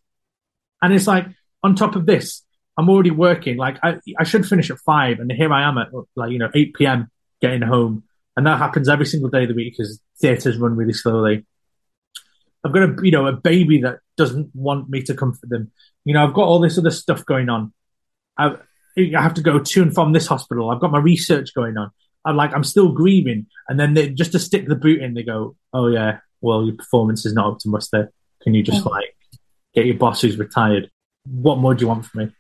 [0.81, 1.27] And it's like,
[1.63, 2.43] on top of this,
[2.79, 3.57] I'm already working.
[3.59, 5.19] Like, I, I should finish at five.
[5.19, 7.11] And here I am at like, you know, 8 p.m.
[7.43, 8.05] getting home.
[8.37, 11.45] And that happens every single day of the week because theatres run really slowly.
[12.65, 15.71] I've got a, you know, a baby that doesn't want me to comfort them.
[16.05, 17.73] You know, I've got all this other stuff going on.
[18.39, 18.57] I,
[18.99, 20.71] I have to go to and from this hospital.
[20.71, 21.91] I've got my research going on.
[22.25, 23.47] I'm like, I'm still grieving.
[23.69, 26.75] And then they, just to stick the boot in, they go, oh yeah, well, your
[26.75, 28.11] performance is not up to muster.
[28.43, 29.17] Can you just like
[29.75, 30.91] get your boss who's retired?
[31.25, 32.33] What more do you want from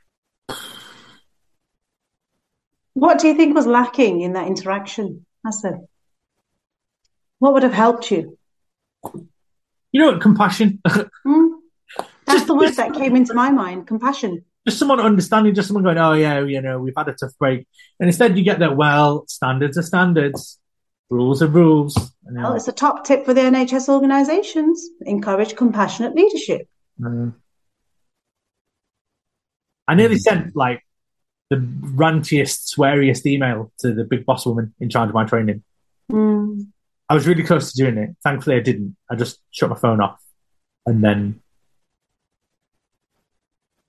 [0.49, 0.57] me?
[2.95, 5.87] What do you think was lacking in that interaction, Hassan?
[7.39, 8.39] What would have helped you?
[9.93, 10.21] You know what?
[10.21, 10.81] Compassion.
[11.25, 11.47] Hmm?
[12.25, 14.45] That's Just- the word that came into my mind compassion.
[14.67, 17.67] Just someone understanding, just someone going, oh yeah, you know, we've had a tough break.
[18.01, 20.59] And instead you get that, well, standards are standards,
[21.09, 21.97] rules are rules.
[22.25, 24.89] And Well, it's a top tip for the NHS organisations.
[25.03, 26.69] Encourage compassionate leadership.
[27.01, 27.35] "Mm."
[29.89, 30.83] I nearly sent like
[31.49, 35.63] the rantiest, sweariest email to the big boss woman in charge of my training.
[36.11, 36.63] Hmm.
[37.09, 38.17] I was really close to doing it.
[38.25, 38.97] Thankfully, I didn't.
[39.09, 40.21] I just shut my phone off
[40.87, 41.41] and then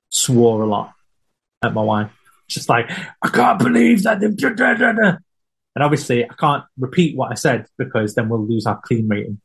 [0.09, 0.93] swore a lot
[1.63, 2.11] at my wife.
[2.47, 2.89] Just like,
[3.21, 4.19] I can't believe that.
[4.19, 5.17] they've da- da- da- da."
[5.75, 9.39] And obviously, I can't repeat what I said because then we'll lose our clean rating.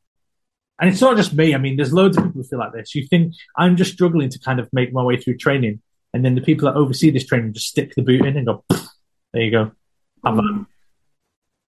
[0.80, 1.54] And it's not just me.
[1.54, 2.94] I mean, there's loads of people who feel like this.
[2.94, 5.82] You think I'm just struggling to kind of make my way through training.
[6.14, 8.64] And then the people that oversee this training just stick the boot in and go,
[9.32, 9.72] there you go.
[10.24, 10.66] Have that.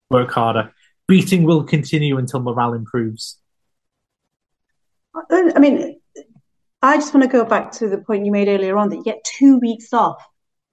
[0.10, 0.72] Work harder.
[1.08, 3.38] Beating will continue until morale improves.
[5.30, 6.00] I mean,
[6.84, 9.04] I just want to go back to the point you made earlier on that you
[9.04, 10.22] get two weeks off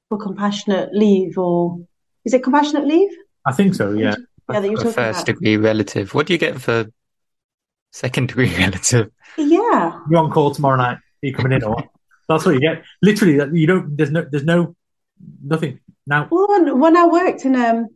[0.08, 1.78] for compassionate leave, or
[2.24, 3.10] is it compassionate leave?
[3.46, 4.16] I think so, yeah.
[4.50, 5.26] Yeah, that you're talking first about.
[5.26, 6.12] degree relative.
[6.12, 6.86] What do you get for
[7.92, 9.10] second degree relative?
[9.38, 10.00] Yeah.
[10.10, 10.96] You're on call tomorrow night.
[10.96, 11.76] Are you coming in or?
[12.28, 12.84] That's what you get.
[13.02, 13.96] Literally, that- you don't.
[13.96, 14.26] There's no.
[14.30, 14.74] There's no.
[15.42, 16.28] Nothing now.
[16.30, 17.88] Well, when, when I worked in um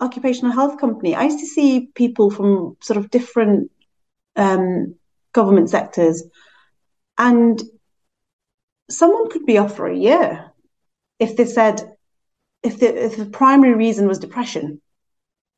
[0.00, 3.70] occupational health company, I used to see people from sort of different
[4.36, 4.96] um,
[5.32, 6.22] government sectors,
[7.18, 7.62] and
[8.90, 10.52] someone could be off for a year
[11.18, 11.96] if they said
[12.62, 14.80] if the if the primary reason was depression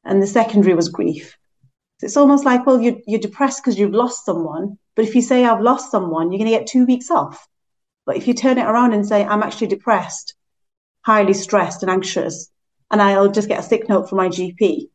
[0.05, 1.37] and the secondary was grief.
[2.03, 5.45] It's almost like, well, you're you're depressed because you've lost someone, but if you say
[5.45, 7.49] I've lost someone, you're going to get two weeks off.
[8.05, 10.35] But if you turn it around and say I'm actually depressed,
[11.03, 12.51] highly stressed and anxious,
[12.91, 14.89] and I'll just get a sick note from my GP,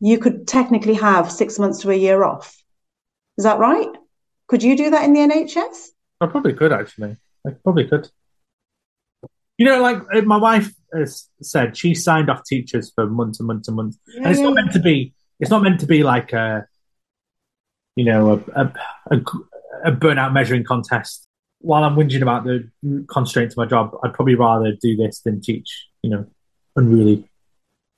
[0.00, 2.62] you could technically have six months to a year off.
[3.38, 3.88] Is that right?
[4.46, 5.88] Could you do that in the NHS?
[6.24, 7.16] I probably could actually.
[7.46, 8.08] I probably could.
[9.58, 13.46] You know, like uh, my wife has said, she signed off teachers for months and
[13.46, 15.14] months and months, and it's Yeah, not yeah, meant to be.
[15.38, 16.66] It's not meant to be like a,
[17.96, 18.72] you know, a, a,
[19.10, 19.20] a,
[19.84, 21.28] a burnout measuring contest.
[21.60, 22.68] While I'm whinging about the
[23.08, 26.26] constraints of my job, I'd probably rather do this than teach, you know,
[26.76, 27.28] unruly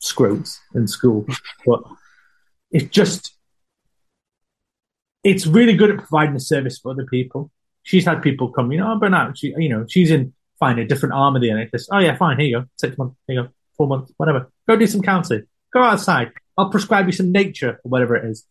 [0.02, 1.26] scrotes in school.
[1.64, 1.80] But
[2.70, 3.34] it's just,
[5.24, 7.50] it's really good at providing a service for other people.
[7.87, 9.38] She's had people come, you know, oh, burnout.
[9.38, 11.87] She, you know, she's in fine a different arm of the NHS.
[11.92, 12.37] Oh yeah, fine.
[12.37, 13.14] Here you go, six months.
[13.29, 14.51] Here you go, four months, whatever.
[14.68, 15.44] Go do some counselling.
[15.72, 16.33] Go outside.
[16.59, 18.44] I'll prescribe you some nature or whatever it is.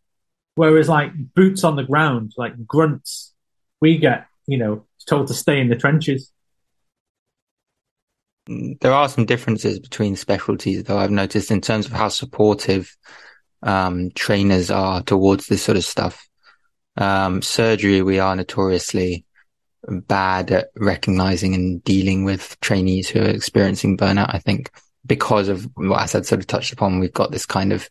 [0.55, 3.33] Whereas like boots on the ground, like grunts,
[3.81, 6.31] we get, you know, told to stay in the trenches.
[8.47, 12.95] There are some differences between specialties, though I've noticed in terms of how supportive
[13.63, 16.25] um, trainers are towards this sort of stuff.
[16.95, 19.24] Um, surgery, we are notoriously
[19.87, 24.33] bad at recognizing and dealing with trainees who are experiencing burnout.
[24.33, 24.71] I think
[25.05, 27.89] because of what I said, sort of touched upon, we've got this kind of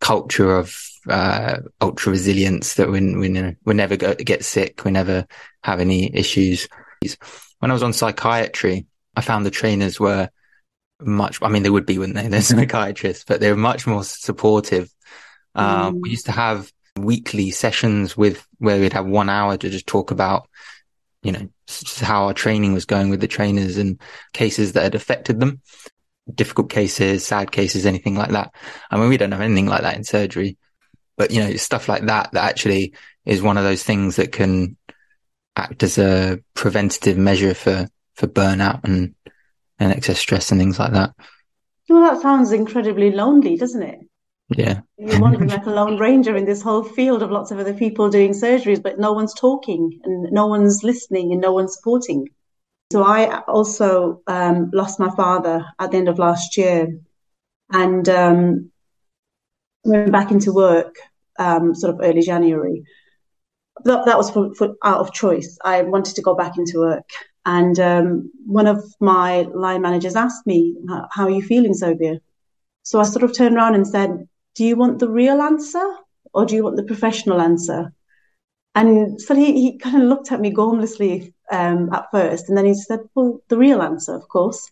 [0.00, 0.76] culture of
[1.08, 4.84] uh, ultra resilience that we, we, we never go, get sick.
[4.84, 5.26] We never
[5.62, 6.68] have any issues.
[7.60, 10.28] When I was on psychiatry, I found the trainers were
[11.00, 12.28] much, I mean, they would be, wouldn't they?
[12.28, 14.92] They're psychiatrists, but they were much more supportive.
[15.54, 16.02] Um, mm.
[16.02, 20.10] we used to have weekly sessions with where we'd have one hour to just talk
[20.10, 20.48] about,
[21.22, 21.48] you know,
[22.00, 24.00] how our training was going with the trainers and
[24.32, 25.60] cases that had affected them
[26.34, 28.52] difficult cases, sad cases, anything like that.
[28.90, 30.56] I mean, we don't have anything like that in surgery,
[31.16, 34.76] but you know, stuff like that, that actually is one of those things that can
[35.56, 39.14] act as a preventative measure for, for burnout and,
[39.78, 41.14] and excess stress and things like that.
[41.88, 44.00] Well, that sounds incredibly lonely, doesn't it?
[44.50, 44.80] Yeah.
[44.96, 48.08] You're wondering like a lone ranger in this whole field of lots of other people
[48.08, 52.28] doing surgeries, but no one's talking and no one's listening and no one's supporting.
[52.90, 56.98] So I also um, lost my father at the end of last year,
[57.70, 58.70] and um,
[59.84, 60.96] went back into work
[61.38, 62.84] um, sort of early January.
[63.84, 65.58] That, that was for, for, out of choice.
[65.62, 67.10] I wanted to go back into work,
[67.44, 70.74] and um, one of my line managers asked me,
[71.10, 72.20] "How are you feeling, Sobia?"
[72.84, 74.26] So I sort of turned around and said,
[74.58, 75.86] "Do you want the real answer,
[76.34, 77.92] or do you want the professional answer?"
[78.74, 82.64] And so he, he kind of looked at me gormlessly um, at first, and then
[82.66, 84.68] he said, "Well, the real answer, of course."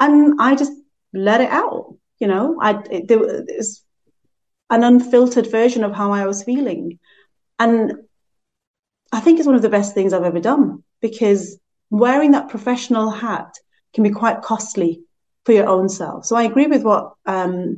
[0.00, 0.72] And I just
[1.12, 1.94] let it out.
[2.18, 3.84] You know, I it, there was
[4.70, 6.98] an unfiltered version of how I was feeling,
[7.60, 7.92] and
[9.12, 13.10] I think it's one of the best things I've ever done because wearing that professional
[13.10, 13.54] hat
[13.94, 15.04] can be quite costly
[15.44, 16.26] for your own self.
[16.26, 17.76] So I agree with what um,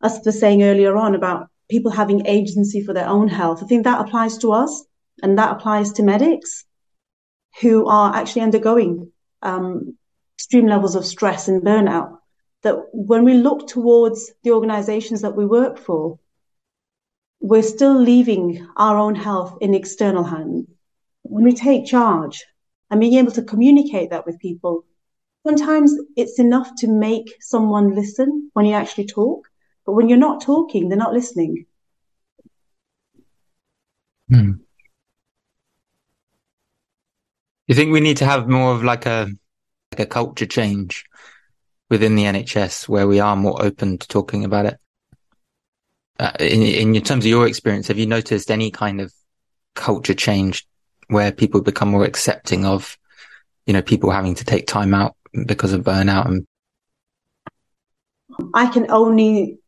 [0.00, 3.62] us was saying earlier on about people having agency for their own health.
[3.62, 4.84] I think that applies to us
[5.22, 6.64] and that applies to medics
[7.60, 9.96] who are actually undergoing um,
[10.36, 12.18] extreme levels of stress and burnout.
[12.62, 16.18] That when we look towards the organizations that we work for,
[17.40, 20.66] we're still leaving our own health in external hands.
[21.22, 22.44] When we take charge
[22.90, 24.84] and being able to communicate that with people,
[25.46, 29.47] sometimes it's enough to make someone listen when you actually talk.
[29.88, 31.64] But when you're not talking, they're not listening.
[34.28, 34.50] Hmm.
[37.66, 39.30] You think we need to have more of like a
[39.92, 41.06] like a culture change
[41.88, 44.78] within the NHS where we are more open to talking about it?
[46.20, 49.10] Uh, in, in terms of your experience, have you noticed any kind of
[49.74, 50.68] culture change
[51.06, 52.98] where people become more accepting of,
[53.64, 56.46] you know, people having to take time out because of burnout and
[58.52, 59.60] I can only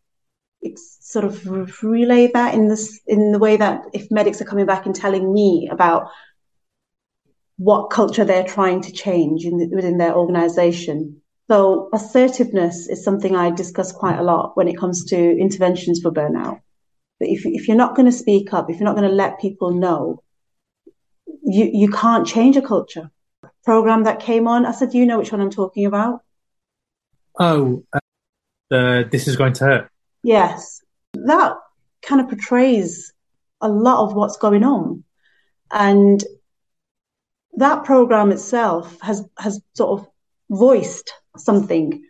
[0.76, 4.86] sort of relay that in this in the way that if medics are coming back
[4.86, 6.08] and telling me about
[7.56, 11.20] what culture they're trying to change the, within their organization.
[11.50, 16.10] So assertiveness is something I discuss quite a lot when it comes to interventions for
[16.10, 16.60] burnout.
[17.18, 19.40] But if, if you're not going to speak up, if you're not going to let
[19.40, 20.22] people know,
[21.42, 23.10] you, you can't change a culture.
[23.62, 26.22] Program that came on, I said, you know which one I'm talking about?
[27.38, 29.90] Oh, uh, This is Going to Hurt.
[30.22, 30.82] Yes.
[31.14, 31.54] That
[32.02, 33.12] kind of portrays
[33.60, 35.04] a lot of what's going on.
[35.70, 36.22] And
[37.54, 40.08] that program itself has, has sort of
[40.50, 42.04] voiced something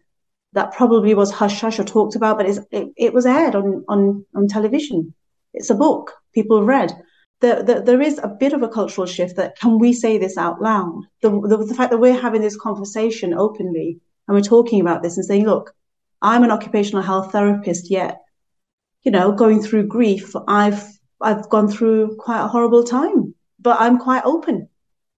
[0.52, 4.24] that probably was hush hush or talked about, but it, it was aired on, on,
[4.34, 5.14] on television.
[5.54, 6.92] It's a book people have read.
[7.40, 10.36] The, the, there is a bit of a cultural shift that can we say this
[10.36, 11.02] out loud?
[11.22, 15.16] The, the, the fact that we're having this conversation openly and we're talking about this
[15.16, 15.74] and saying, look,
[16.22, 18.20] I'm an occupational health therapist, yet,
[19.02, 20.82] you know, going through grief, I've,
[21.20, 24.68] I've gone through quite a horrible time, but I'm quite open.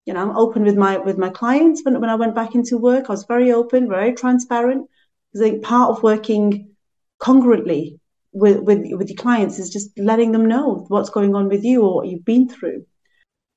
[0.06, 1.82] You know, I'm open with my, with my clients.
[1.84, 4.90] When, when I went back into work, I was very open, very transparent.
[5.36, 6.70] I think part of working
[7.20, 8.00] congruently
[8.32, 11.84] with, with, with your clients is just letting them know what's going on with you
[11.84, 12.86] or what you've been through.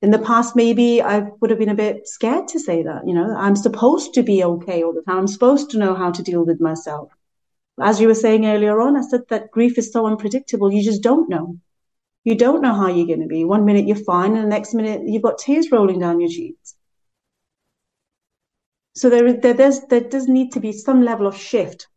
[0.01, 3.07] In the past, maybe I would have been a bit scared to say that.
[3.07, 5.17] You know, I'm supposed to be okay all the time.
[5.17, 7.11] I'm supposed to know how to deal with myself
[7.79, 10.71] as you were saying earlier on, I said that grief is so unpredictable.
[10.71, 11.57] You just don't know.
[12.23, 13.43] You don't know how you're going to be.
[13.43, 16.75] One minute you're fine, and the next minute you've got tears rolling down your cheeks.
[18.95, 21.87] So there, there, there does need to be some level of shift.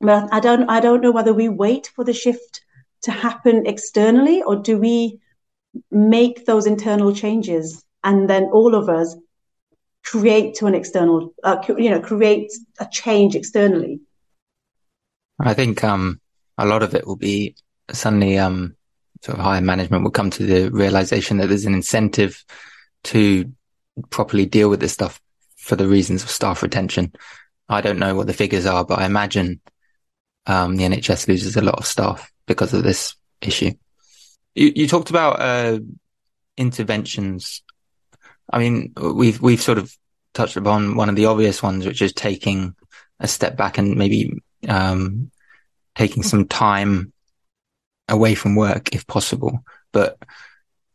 [0.00, 2.62] But I don't, I don't know whether we wait for the shift
[3.02, 5.20] to happen externally, or do we
[5.90, 9.16] make those internal changes, and then all of us
[10.04, 14.00] create to an external, uh, you know, create a change externally.
[15.42, 16.20] I think um,
[16.58, 17.56] a lot of it will be
[17.90, 18.76] suddenly um,
[19.22, 22.44] sort of higher management will come to the realization that there's an incentive
[23.04, 23.52] to
[24.10, 25.20] properly deal with this stuff
[25.56, 27.12] for the reasons of staff retention.
[27.68, 29.60] I don't know what the figures are, but I imagine
[30.46, 33.72] um, the NHS loses a lot of staff because of this issue.
[34.54, 35.78] You, you talked about uh,
[36.56, 37.62] interventions.
[38.52, 39.96] I mean, we've we've sort of
[40.34, 42.74] touched upon one of the obvious ones, which is taking
[43.20, 44.32] a step back and maybe
[44.68, 45.30] um,
[45.94, 47.12] taking some time
[48.08, 49.64] away from work if possible.
[49.92, 50.18] But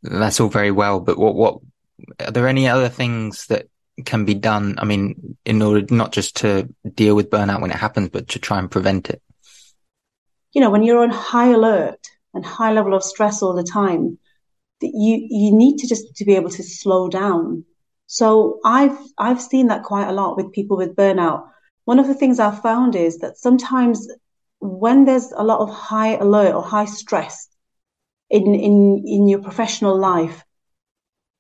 [0.04, 1.00] that's all very well.
[1.00, 1.60] But what what
[2.20, 3.68] are there any other things that
[4.06, 4.76] can be done?
[4.78, 8.40] I mean, in order not just to deal with burnout when it happens, but to
[8.40, 9.22] try and prevent it.
[10.54, 12.00] You know, when you're on high alert
[12.34, 14.18] and high level of stress all the time,
[14.82, 17.66] that you you need to just to be able to slow down.
[18.08, 21.48] So I've I've seen that quite a lot with people with burnout.
[21.86, 24.08] One of the things I've found is that sometimes
[24.60, 27.48] when there's a lot of high alert or high stress
[28.30, 30.44] in in in your professional life,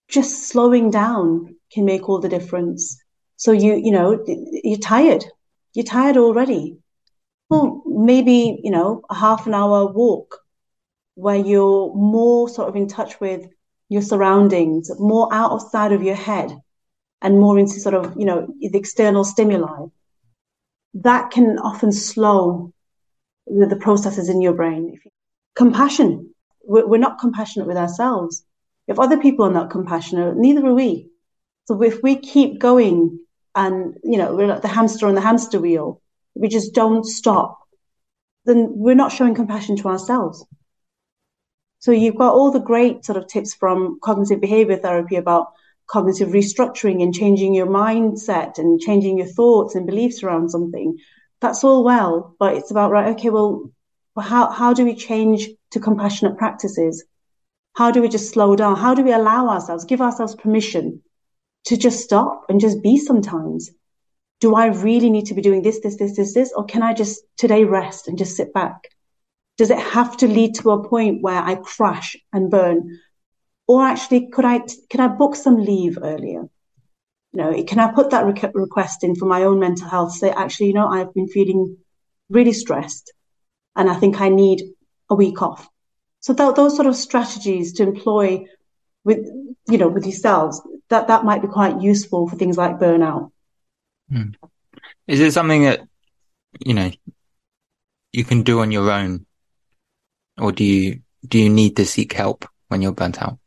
[0.08, 3.02] just slowing down can make all the difference.
[3.38, 4.24] So you you know
[4.64, 5.26] you're tired,
[5.74, 6.78] you're tired already.
[7.50, 10.39] Well, maybe you know a half an hour walk
[11.16, 13.48] where you're more sort of in touch with
[13.89, 16.52] your surroundings, more outside of your head
[17.22, 19.88] and more into sort of, you know, the external stimuli.
[20.96, 22.74] That can often slow
[23.48, 25.00] the, the processes in your brain.
[25.56, 26.34] Compassion.
[26.64, 28.43] We're, we're not compassionate with ourselves.
[28.88, 31.10] If other people are not compassionate, neither are we.
[31.66, 33.20] So if we keep going
[33.56, 36.02] and, you know, we're like the hamster on the hamster wheel,
[36.36, 37.60] we just don't stop,
[38.46, 40.46] then we're not showing compassion to ourselves.
[41.80, 45.54] So you've got all the great sort of tips from cognitive behavior therapy about
[45.88, 50.97] cognitive restructuring and changing your mindset and changing your thoughts and beliefs around something.
[51.41, 53.71] That's all well, but it's about, right, okay, well,
[54.17, 57.03] how, how do we change to compassionate practices?
[57.73, 58.77] How do we just slow down?
[58.77, 61.01] How do we allow ourselves, give ourselves permission
[61.65, 63.69] to just stop and just be sometimes?
[64.39, 66.53] Do I really need to be doing this, this, this, this, this?
[66.55, 68.89] Or can I just today rest and just sit back?
[69.57, 72.99] Does it have to lead to a point where I crash and burn?
[73.68, 76.43] Or actually, could I, can I book some leave earlier?
[77.34, 80.13] You know, can I put that re- request in for my own mental health?
[80.13, 81.78] Say, actually, you know, I've been feeling
[82.30, 83.13] really stressed
[83.76, 84.63] and I think I need
[85.09, 85.68] a week off.
[86.22, 88.45] So th- those sort of strategies to employ
[89.03, 89.26] with,
[89.68, 93.32] you know, with yourselves, that, that might be quite useful for things like burnout.
[94.09, 94.32] Hmm.
[95.07, 95.82] Is it something that,
[96.66, 96.91] you know,
[98.11, 99.26] you can do on your own
[100.38, 103.39] or do you do you need to seek help when you're burnt out?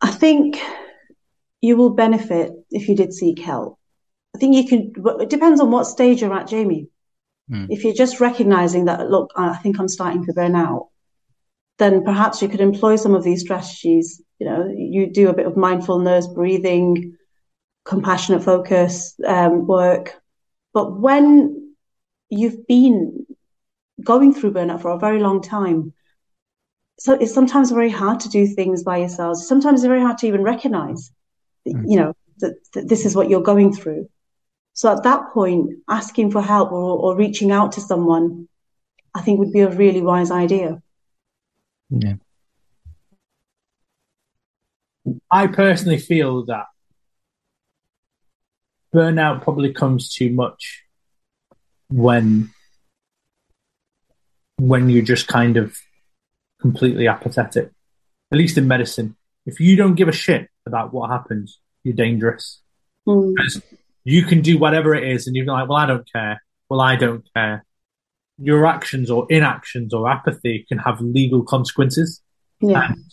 [0.00, 0.60] I think
[1.60, 3.78] you will benefit if you did seek help.
[4.34, 4.92] I think you can.
[5.20, 6.88] It depends on what stage you're at, Jamie.
[7.50, 7.66] Mm.
[7.70, 10.88] If you're just recognizing that, look, I think I'm starting to burn out,
[11.78, 14.22] then perhaps you could employ some of these strategies.
[14.38, 17.16] You know, you do a bit of mindfulness, breathing,
[17.84, 20.20] compassionate focus um, work.
[20.72, 21.74] But when
[22.30, 23.26] you've been
[24.02, 25.92] going through burnout for a very long time.
[27.02, 29.48] So it's sometimes very hard to do things by yourselves.
[29.48, 31.10] Sometimes it's very hard to even recognize,
[31.66, 31.82] mm.
[31.84, 34.08] you know, that, that, this is what you're going through.
[34.74, 38.48] So at that point, asking for help or, or reaching out to someone,
[39.16, 40.80] I think would be a really wise idea.
[41.90, 42.14] Yeah.
[45.28, 46.66] I personally feel that
[48.94, 50.84] burnout probably comes too much
[51.88, 52.50] when
[54.56, 55.76] when you're just kind of
[56.62, 57.70] completely apathetic.
[58.32, 62.62] At least in medicine, if you don't give a shit about what happens, you're dangerous.
[63.06, 63.34] Mm.
[64.04, 66.96] You can do whatever it is, and you're like, "Well, I don't care." Well, I
[66.96, 67.66] don't care.
[68.38, 72.22] Your actions or inactions or apathy can have legal consequences,
[72.60, 72.86] yeah.
[72.86, 73.04] and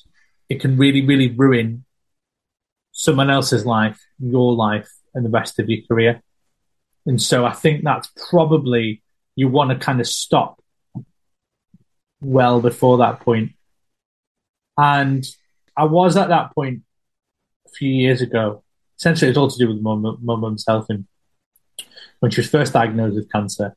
[0.47, 1.83] it can really, really ruin
[2.91, 6.21] someone else's life, your life, and the rest of your career.
[7.05, 9.01] And so, I think that's probably
[9.35, 10.58] you want to kind of stop
[12.21, 13.51] well before that point.
[14.77, 15.25] And
[15.75, 16.81] I was at that point
[17.67, 18.63] a few years ago.
[18.97, 20.87] Essentially, it's all to do with my mum's health.
[20.89, 21.05] And
[22.19, 23.75] when she was first diagnosed with cancer,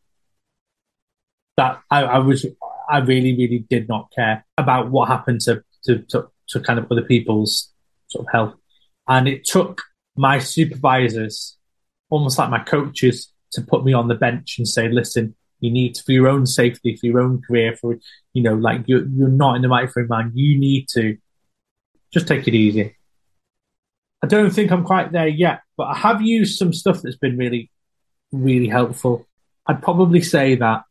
[1.57, 2.47] that I, I, was,
[2.89, 6.91] I really, really did not care about what happened to, to, to, to kind of
[6.91, 7.73] other people's
[8.09, 8.55] sort of health.
[9.09, 9.83] And it took
[10.17, 11.57] my supervisors,
[12.11, 15.95] almost like my coaches, to put me on the bench and say, listen, you need
[15.95, 17.97] to, for your own safety, for your own career, for,
[18.35, 20.33] you know, like you're, you're not in the right frame mind.
[20.35, 21.17] You need to
[22.13, 22.97] just take it easy.
[24.23, 27.39] I don't think I'm quite there yet, but I have used some stuff that's been
[27.39, 27.71] really,
[28.33, 29.27] really helpful.
[29.67, 30.83] I'd probably say that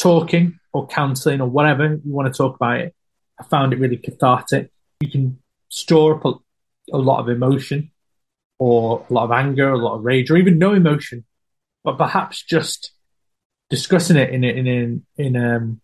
[0.00, 2.94] talking or counseling or whatever you want to talk about it,
[3.40, 4.70] I found it really cathartic.
[5.00, 6.34] You can store up a,
[6.96, 7.90] a lot of emotion
[8.58, 11.24] or a lot of anger, a lot of rage, or even no emotion,
[11.84, 12.92] but perhaps just
[13.70, 15.80] discussing it in in in, in um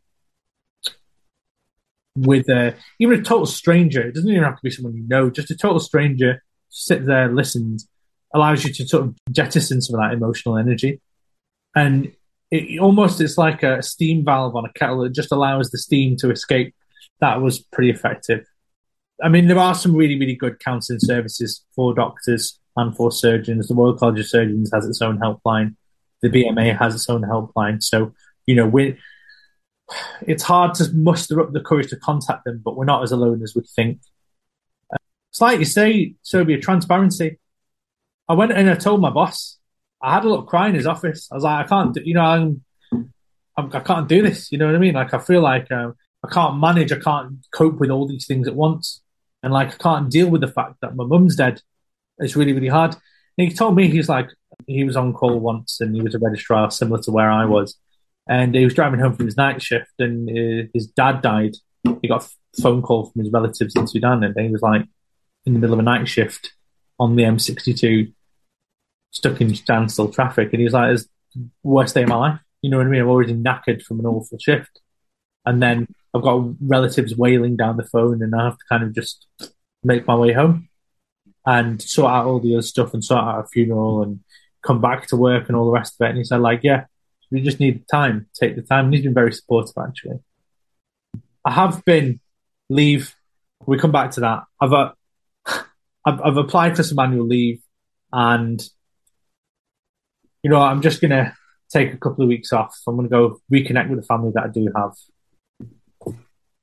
[2.16, 4.02] with uh, even a total stranger.
[4.02, 5.30] It doesn't even have to be someone you know.
[5.30, 7.88] Just a total stranger sit there, listens,
[8.34, 11.00] allows you to sort of jettison some of that emotional energy,
[11.74, 12.12] and
[12.50, 15.04] it almost it's like a steam valve on a kettle.
[15.04, 16.74] It just allows the steam to escape.
[17.20, 18.44] That was pretty effective.
[19.22, 23.68] I mean, there are some really, really good counselling services for doctors and for surgeons.
[23.68, 25.76] The Royal College of Surgeons has its own helpline.
[26.22, 27.82] The BMA has its own helpline.
[27.82, 28.14] So,
[28.46, 28.98] you know, we
[30.22, 33.42] it's hard to muster up the courage to contact them, but we're not as alone
[33.42, 34.00] as we think.
[35.30, 37.38] It's like you say, Sobia, transparency.
[38.28, 39.58] I went and I told my boss.
[40.00, 41.28] I had a little cry in his office.
[41.30, 42.64] I was like, I can't, do, you know, I'm,
[43.56, 44.50] I'm, I can not do this.
[44.50, 44.94] You know what I mean?
[44.94, 45.92] Like, I feel like uh,
[46.24, 46.92] I can't manage.
[46.92, 49.02] I can't cope with all these things at once,
[49.42, 51.60] and like I can't deal with the fact that my mum's dead.
[52.18, 52.94] It's really, really hard.
[53.38, 54.28] And he told me he's like
[54.66, 57.76] he was on call once, and he was a registrar similar to where I was,
[58.28, 61.54] and he was driving home from his night shift, and uh, his dad died.
[62.00, 64.84] He got a phone call from his relatives in Sudan, and he was like
[65.46, 66.52] in the middle of a night shift
[66.98, 68.12] on the M62,
[69.10, 72.40] stuck in standstill traffic, and he was like, "It's the worst day of my life."
[72.60, 73.00] You know what I mean?
[73.00, 74.80] I'm already knackered from an awful shift,
[75.44, 78.94] and then I've got relatives wailing down the phone, and I have to kind of
[78.94, 79.26] just
[79.82, 80.68] make my way home
[81.44, 84.20] and sort out all the other stuff and sort out a funeral and
[84.62, 86.10] come back to work and all the rest of it.
[86.10, 86.84] And he said, like, yeah,
[87.30, 88.86] we just need time, take the time.
[88.86, 90.20] And he's been very supportive, actually.
[91.44, 92.20] I have been
[92.68, 93.14] leave.
[93.66, 94.44] We come back to that.
[94.60, 94.92] I've, uh,
[96.06, 97.60] I've, I've applied for some annual leave
[98.12, 98.62] and,
[100.42, 101.34] you know, I'm just going to
[101.72, 102.78] take a couple of weeks off.
[102.86, 104.92] I'm going to go reconnect with the family that I do have.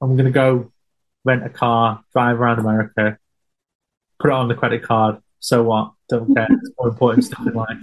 [0.02, 0.72] I'm going to go
[1.26, 3.18] rent a car, drive around America,
[4.20, 5.18] put it on the credit card.
[5.40, 5.94] So what?
[6.10, 6.48] Don't care.
[6.52, 7.78] It's more important stuff in life.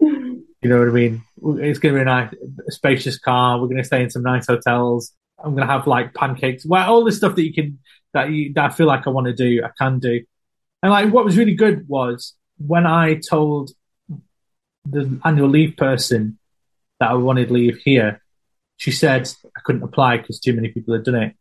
[0.00, 1.22] You know what I mean?
[1.60, 2.34] It's going to be a nice,
[2.68, 3.60] spacious car.
[3.60, 5.12] We're going to stay in some nice hotels.
[5.38, 6.66] I'm going to have like pancakes.
[6.66, 7.78] Well, all this stuff that you can,
[8.14, 10.24] that you, that I feel like I want to do, I can do.
[10.82, 13.70] And like, what was really good was when I told
[14.84, 16.38] the annual leave person
[17.00, 18.22] that I wanted leave here,
[18.76, 21.36] she said I couldn't apply because too many people had done it.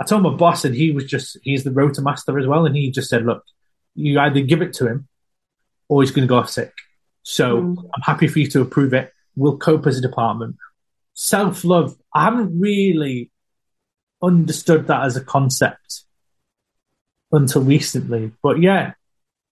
[0.00, 2.66] I told my boss, and he was just, he's the rota master as well.
[2.66, 3.42] And he just said, look,
[3.94, 5.08] you either give it to him
[5.88, 6.72] or he's going to go off sick.
[7.22, 7.76] So mm.
[7.78, 9.12] I'm happy for you to approve it.
[9.36, 10.56] We'll cope as a department.
[11.14, 13.30] Self love, I haven't really
[14.22, 16.04] understood that as a concept
[17.32, 18.32] until recently.
[18.42, 18.92] But yeah,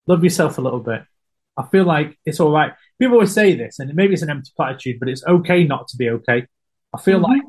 [0.06, 1.02] love yourself a little bit.
[1.56, 2.72] I feel like it's all right.
[2.98, 5.96] People always say this, and maybe it's an empty platitude, but it's okay not to
[5.96, 6.46] be okay.
[6.94, 7.32] I feel mm-hmm.
[7.32, 7.42] like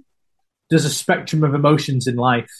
[0.70, 2.52] there's a spectrum of emotions in life,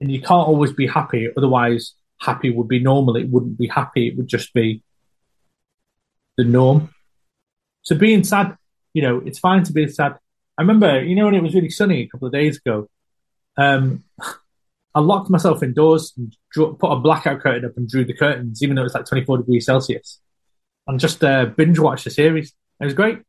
[0.00, 1.28] and you can't always be happy.
[1.36, 3.16] Otherwise, happy would be normal.
[3.16, 4.08] It wouldn't be happy.
[4.08, 4.82] It would just be
[6.36, 6.94] the norm.
[7.82, 8.56] So being sad,
[8.92, 10.18] you know, it's fine to be sad.
[10.58, 12.88] I remember, you know, when it was really sunny a couple of days ago,
[13.56, 14.04] um,
[14.94, 18.60] I locked myself indoors and drew, put a blackout curtain up and drew the curtains,
[18.60, 20.20] even though it was like 24 degrees Celsius,
[20.88, 22.52] and just uh, binge watched the series.
[22.80, 23.20] It was great.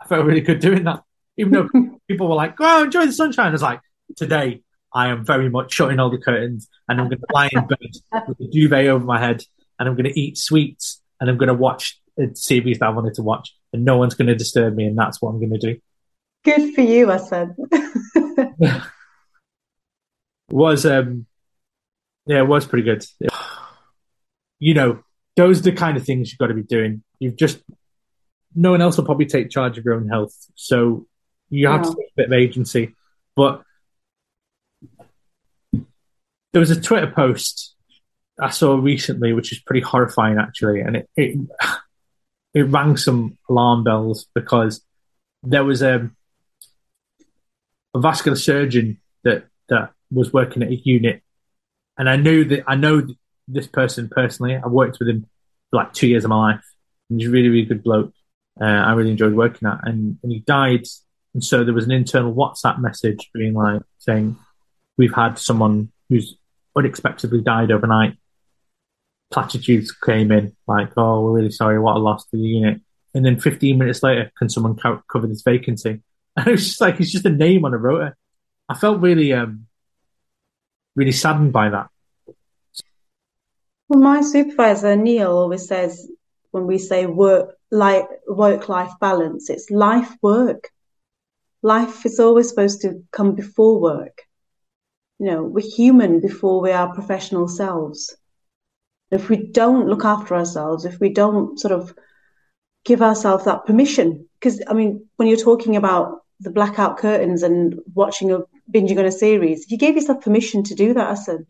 [0.00, 1.02] I felt really good doing that,
[1.36, 1.68] even though
[2.08, 3.80] people were like, "Oh, enjoy the sunshine." I was like,
[4.16, 4.62] "Today,
[4.94, 8.26] I am very much shutting all the curtains, and I'm going to lie in bed
[8.28, 9.42] with a duvet over my head,
[9.78, 12.90] and I'm going to eat sweets, and I'm going to watch a series that I
[12.90, 15.58] wanted to watch, and no one's going to disturb me, and that's what I'm going
[15.58, 15.80] to do.
[16.44, 17.54] Good for you, I said.
[20.50, 21.26] was um,
[22.26, 23.04] yeah, it was pretty good.
[24.64, 25.02] You know,
[25.34, 27.02] those are the kind of things you've got to be doing.
[27.18, 27.60] You've just
[28.54, 31.08] no one else will probably take charge of your own health, so
[31.50, 32.94] you have to take a bit of agency.
[33.34, 33.64] But
[36.52, 37.72] there was a Twitter post
[38.40, 41.38] I saw recently, which is pretty horrifying actually, and it, it
[42.54, 44.82] it rang some alarm bells because
[45.42, 46.10] there was a,
[47.94, 51.22] a vascular surgeon that that was working at a unit,
[51.98, 53.06] and I knew that I know
[53.48, 54.56] this person personally.
[54.56, 55.26] I worked with him
[55.70, 56.64] for like two years of my life,
[57.10, 58.12] and he's a really really good bloke.
[58.60, 60.86] Uh, I really enjoyed working at, and and he died,
[61.34, 64.36] and so there was an internal WhatsApp message being like saying,
[64.96, 66.36] "We've had someone who's
[66.76, 68.16] unexpectedly died overnight
[69.32, 72.80] platitudes came in like, "Oh, we're really sorry, what a loss to the unit."
[73.14, 76.02] And then 15 minutes later, can someone co- cover this vacancy?
[76.34, 78.14] And it was just like it's just a name on a rota.
[78.66, 79.66] I felt really, um,
[80.96, 81.88] really saddened by that.
[83.86, 86.10] Well, my supervisor Neil always says
[86.52, 90.70] when we say work like work life balance, it's life work.
[91.60, 94.22] Life is always supposed to come before work.
[95.22, 98.12] You know, we're human before we are professional selves
[99.12, 101.94] if we don't look after ourselves, if we don't sort of
[102.84, 104.28] give ourselves that permission.
[104.40, 109.04] Because, I mean, when you're talking about the blackout curtains and watching a binging on
[109.04, 111.46] a series, you gave yourself permission to do that, Hassan.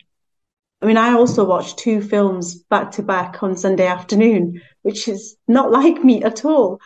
[0.82, 5.34] I mean, I also watched two films back to back on Sunday afternoon, which is
[5.48, 6.78] not like me at all.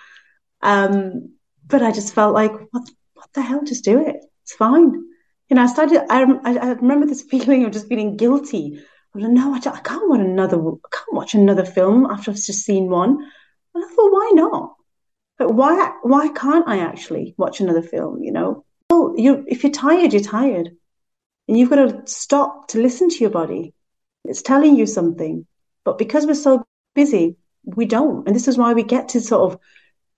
[0.63, 1.33] Um,
[1.67, 3.65] but I just felt like, what, what the hell?
[3.65, 4.19] Just do it.
[4.45, 5.03] It's fine.
[5.49, 8.79] You know, I started, I, I remember this feeling of just feeling guilty.
[8.79, 12.31] I was like, no, I, I can't watch another, I can't watch another film after
[12.31, 13.11] I've just seen one.
[13.75, 14.75] And I thought, why not?
[15.39, 18.23] But why, why can't I actually watch another film?
[18.23, 20.71] You know, well, you, if you're tired, you're tired
[21.49, 23.75] and you've got to stop to listen to your body.
[24.25, 25.47] It's telling you something.
[25.85, 28.27] But because we're so busy, we don't.
[28.27, 29.61] And this is why we get to sort of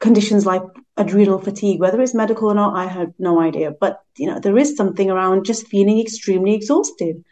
[0.01, 0.63] conditions like
[0.97, 3.73] adrenal fatigue, whether it's medical or not, I have no idea.
[3.73, 7.25] But you know, there is something around just feeling extremely exhausted.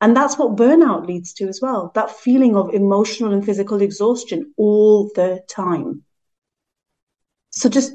[0.00, 1.92] And that's what burnout leads to as well.
[1.94, 6.02] That feeling of emotional and physical exhaustion all the time.
[7.50, 7.92] So just,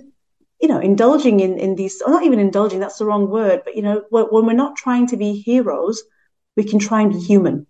[0.62, 3.76] you know, indulging in, in these, or not even indulging, that's the wrong word, but
[3.76, 6.02] you know, when we're not trying to be heroes,
[6.56, 7.68] we can try and be human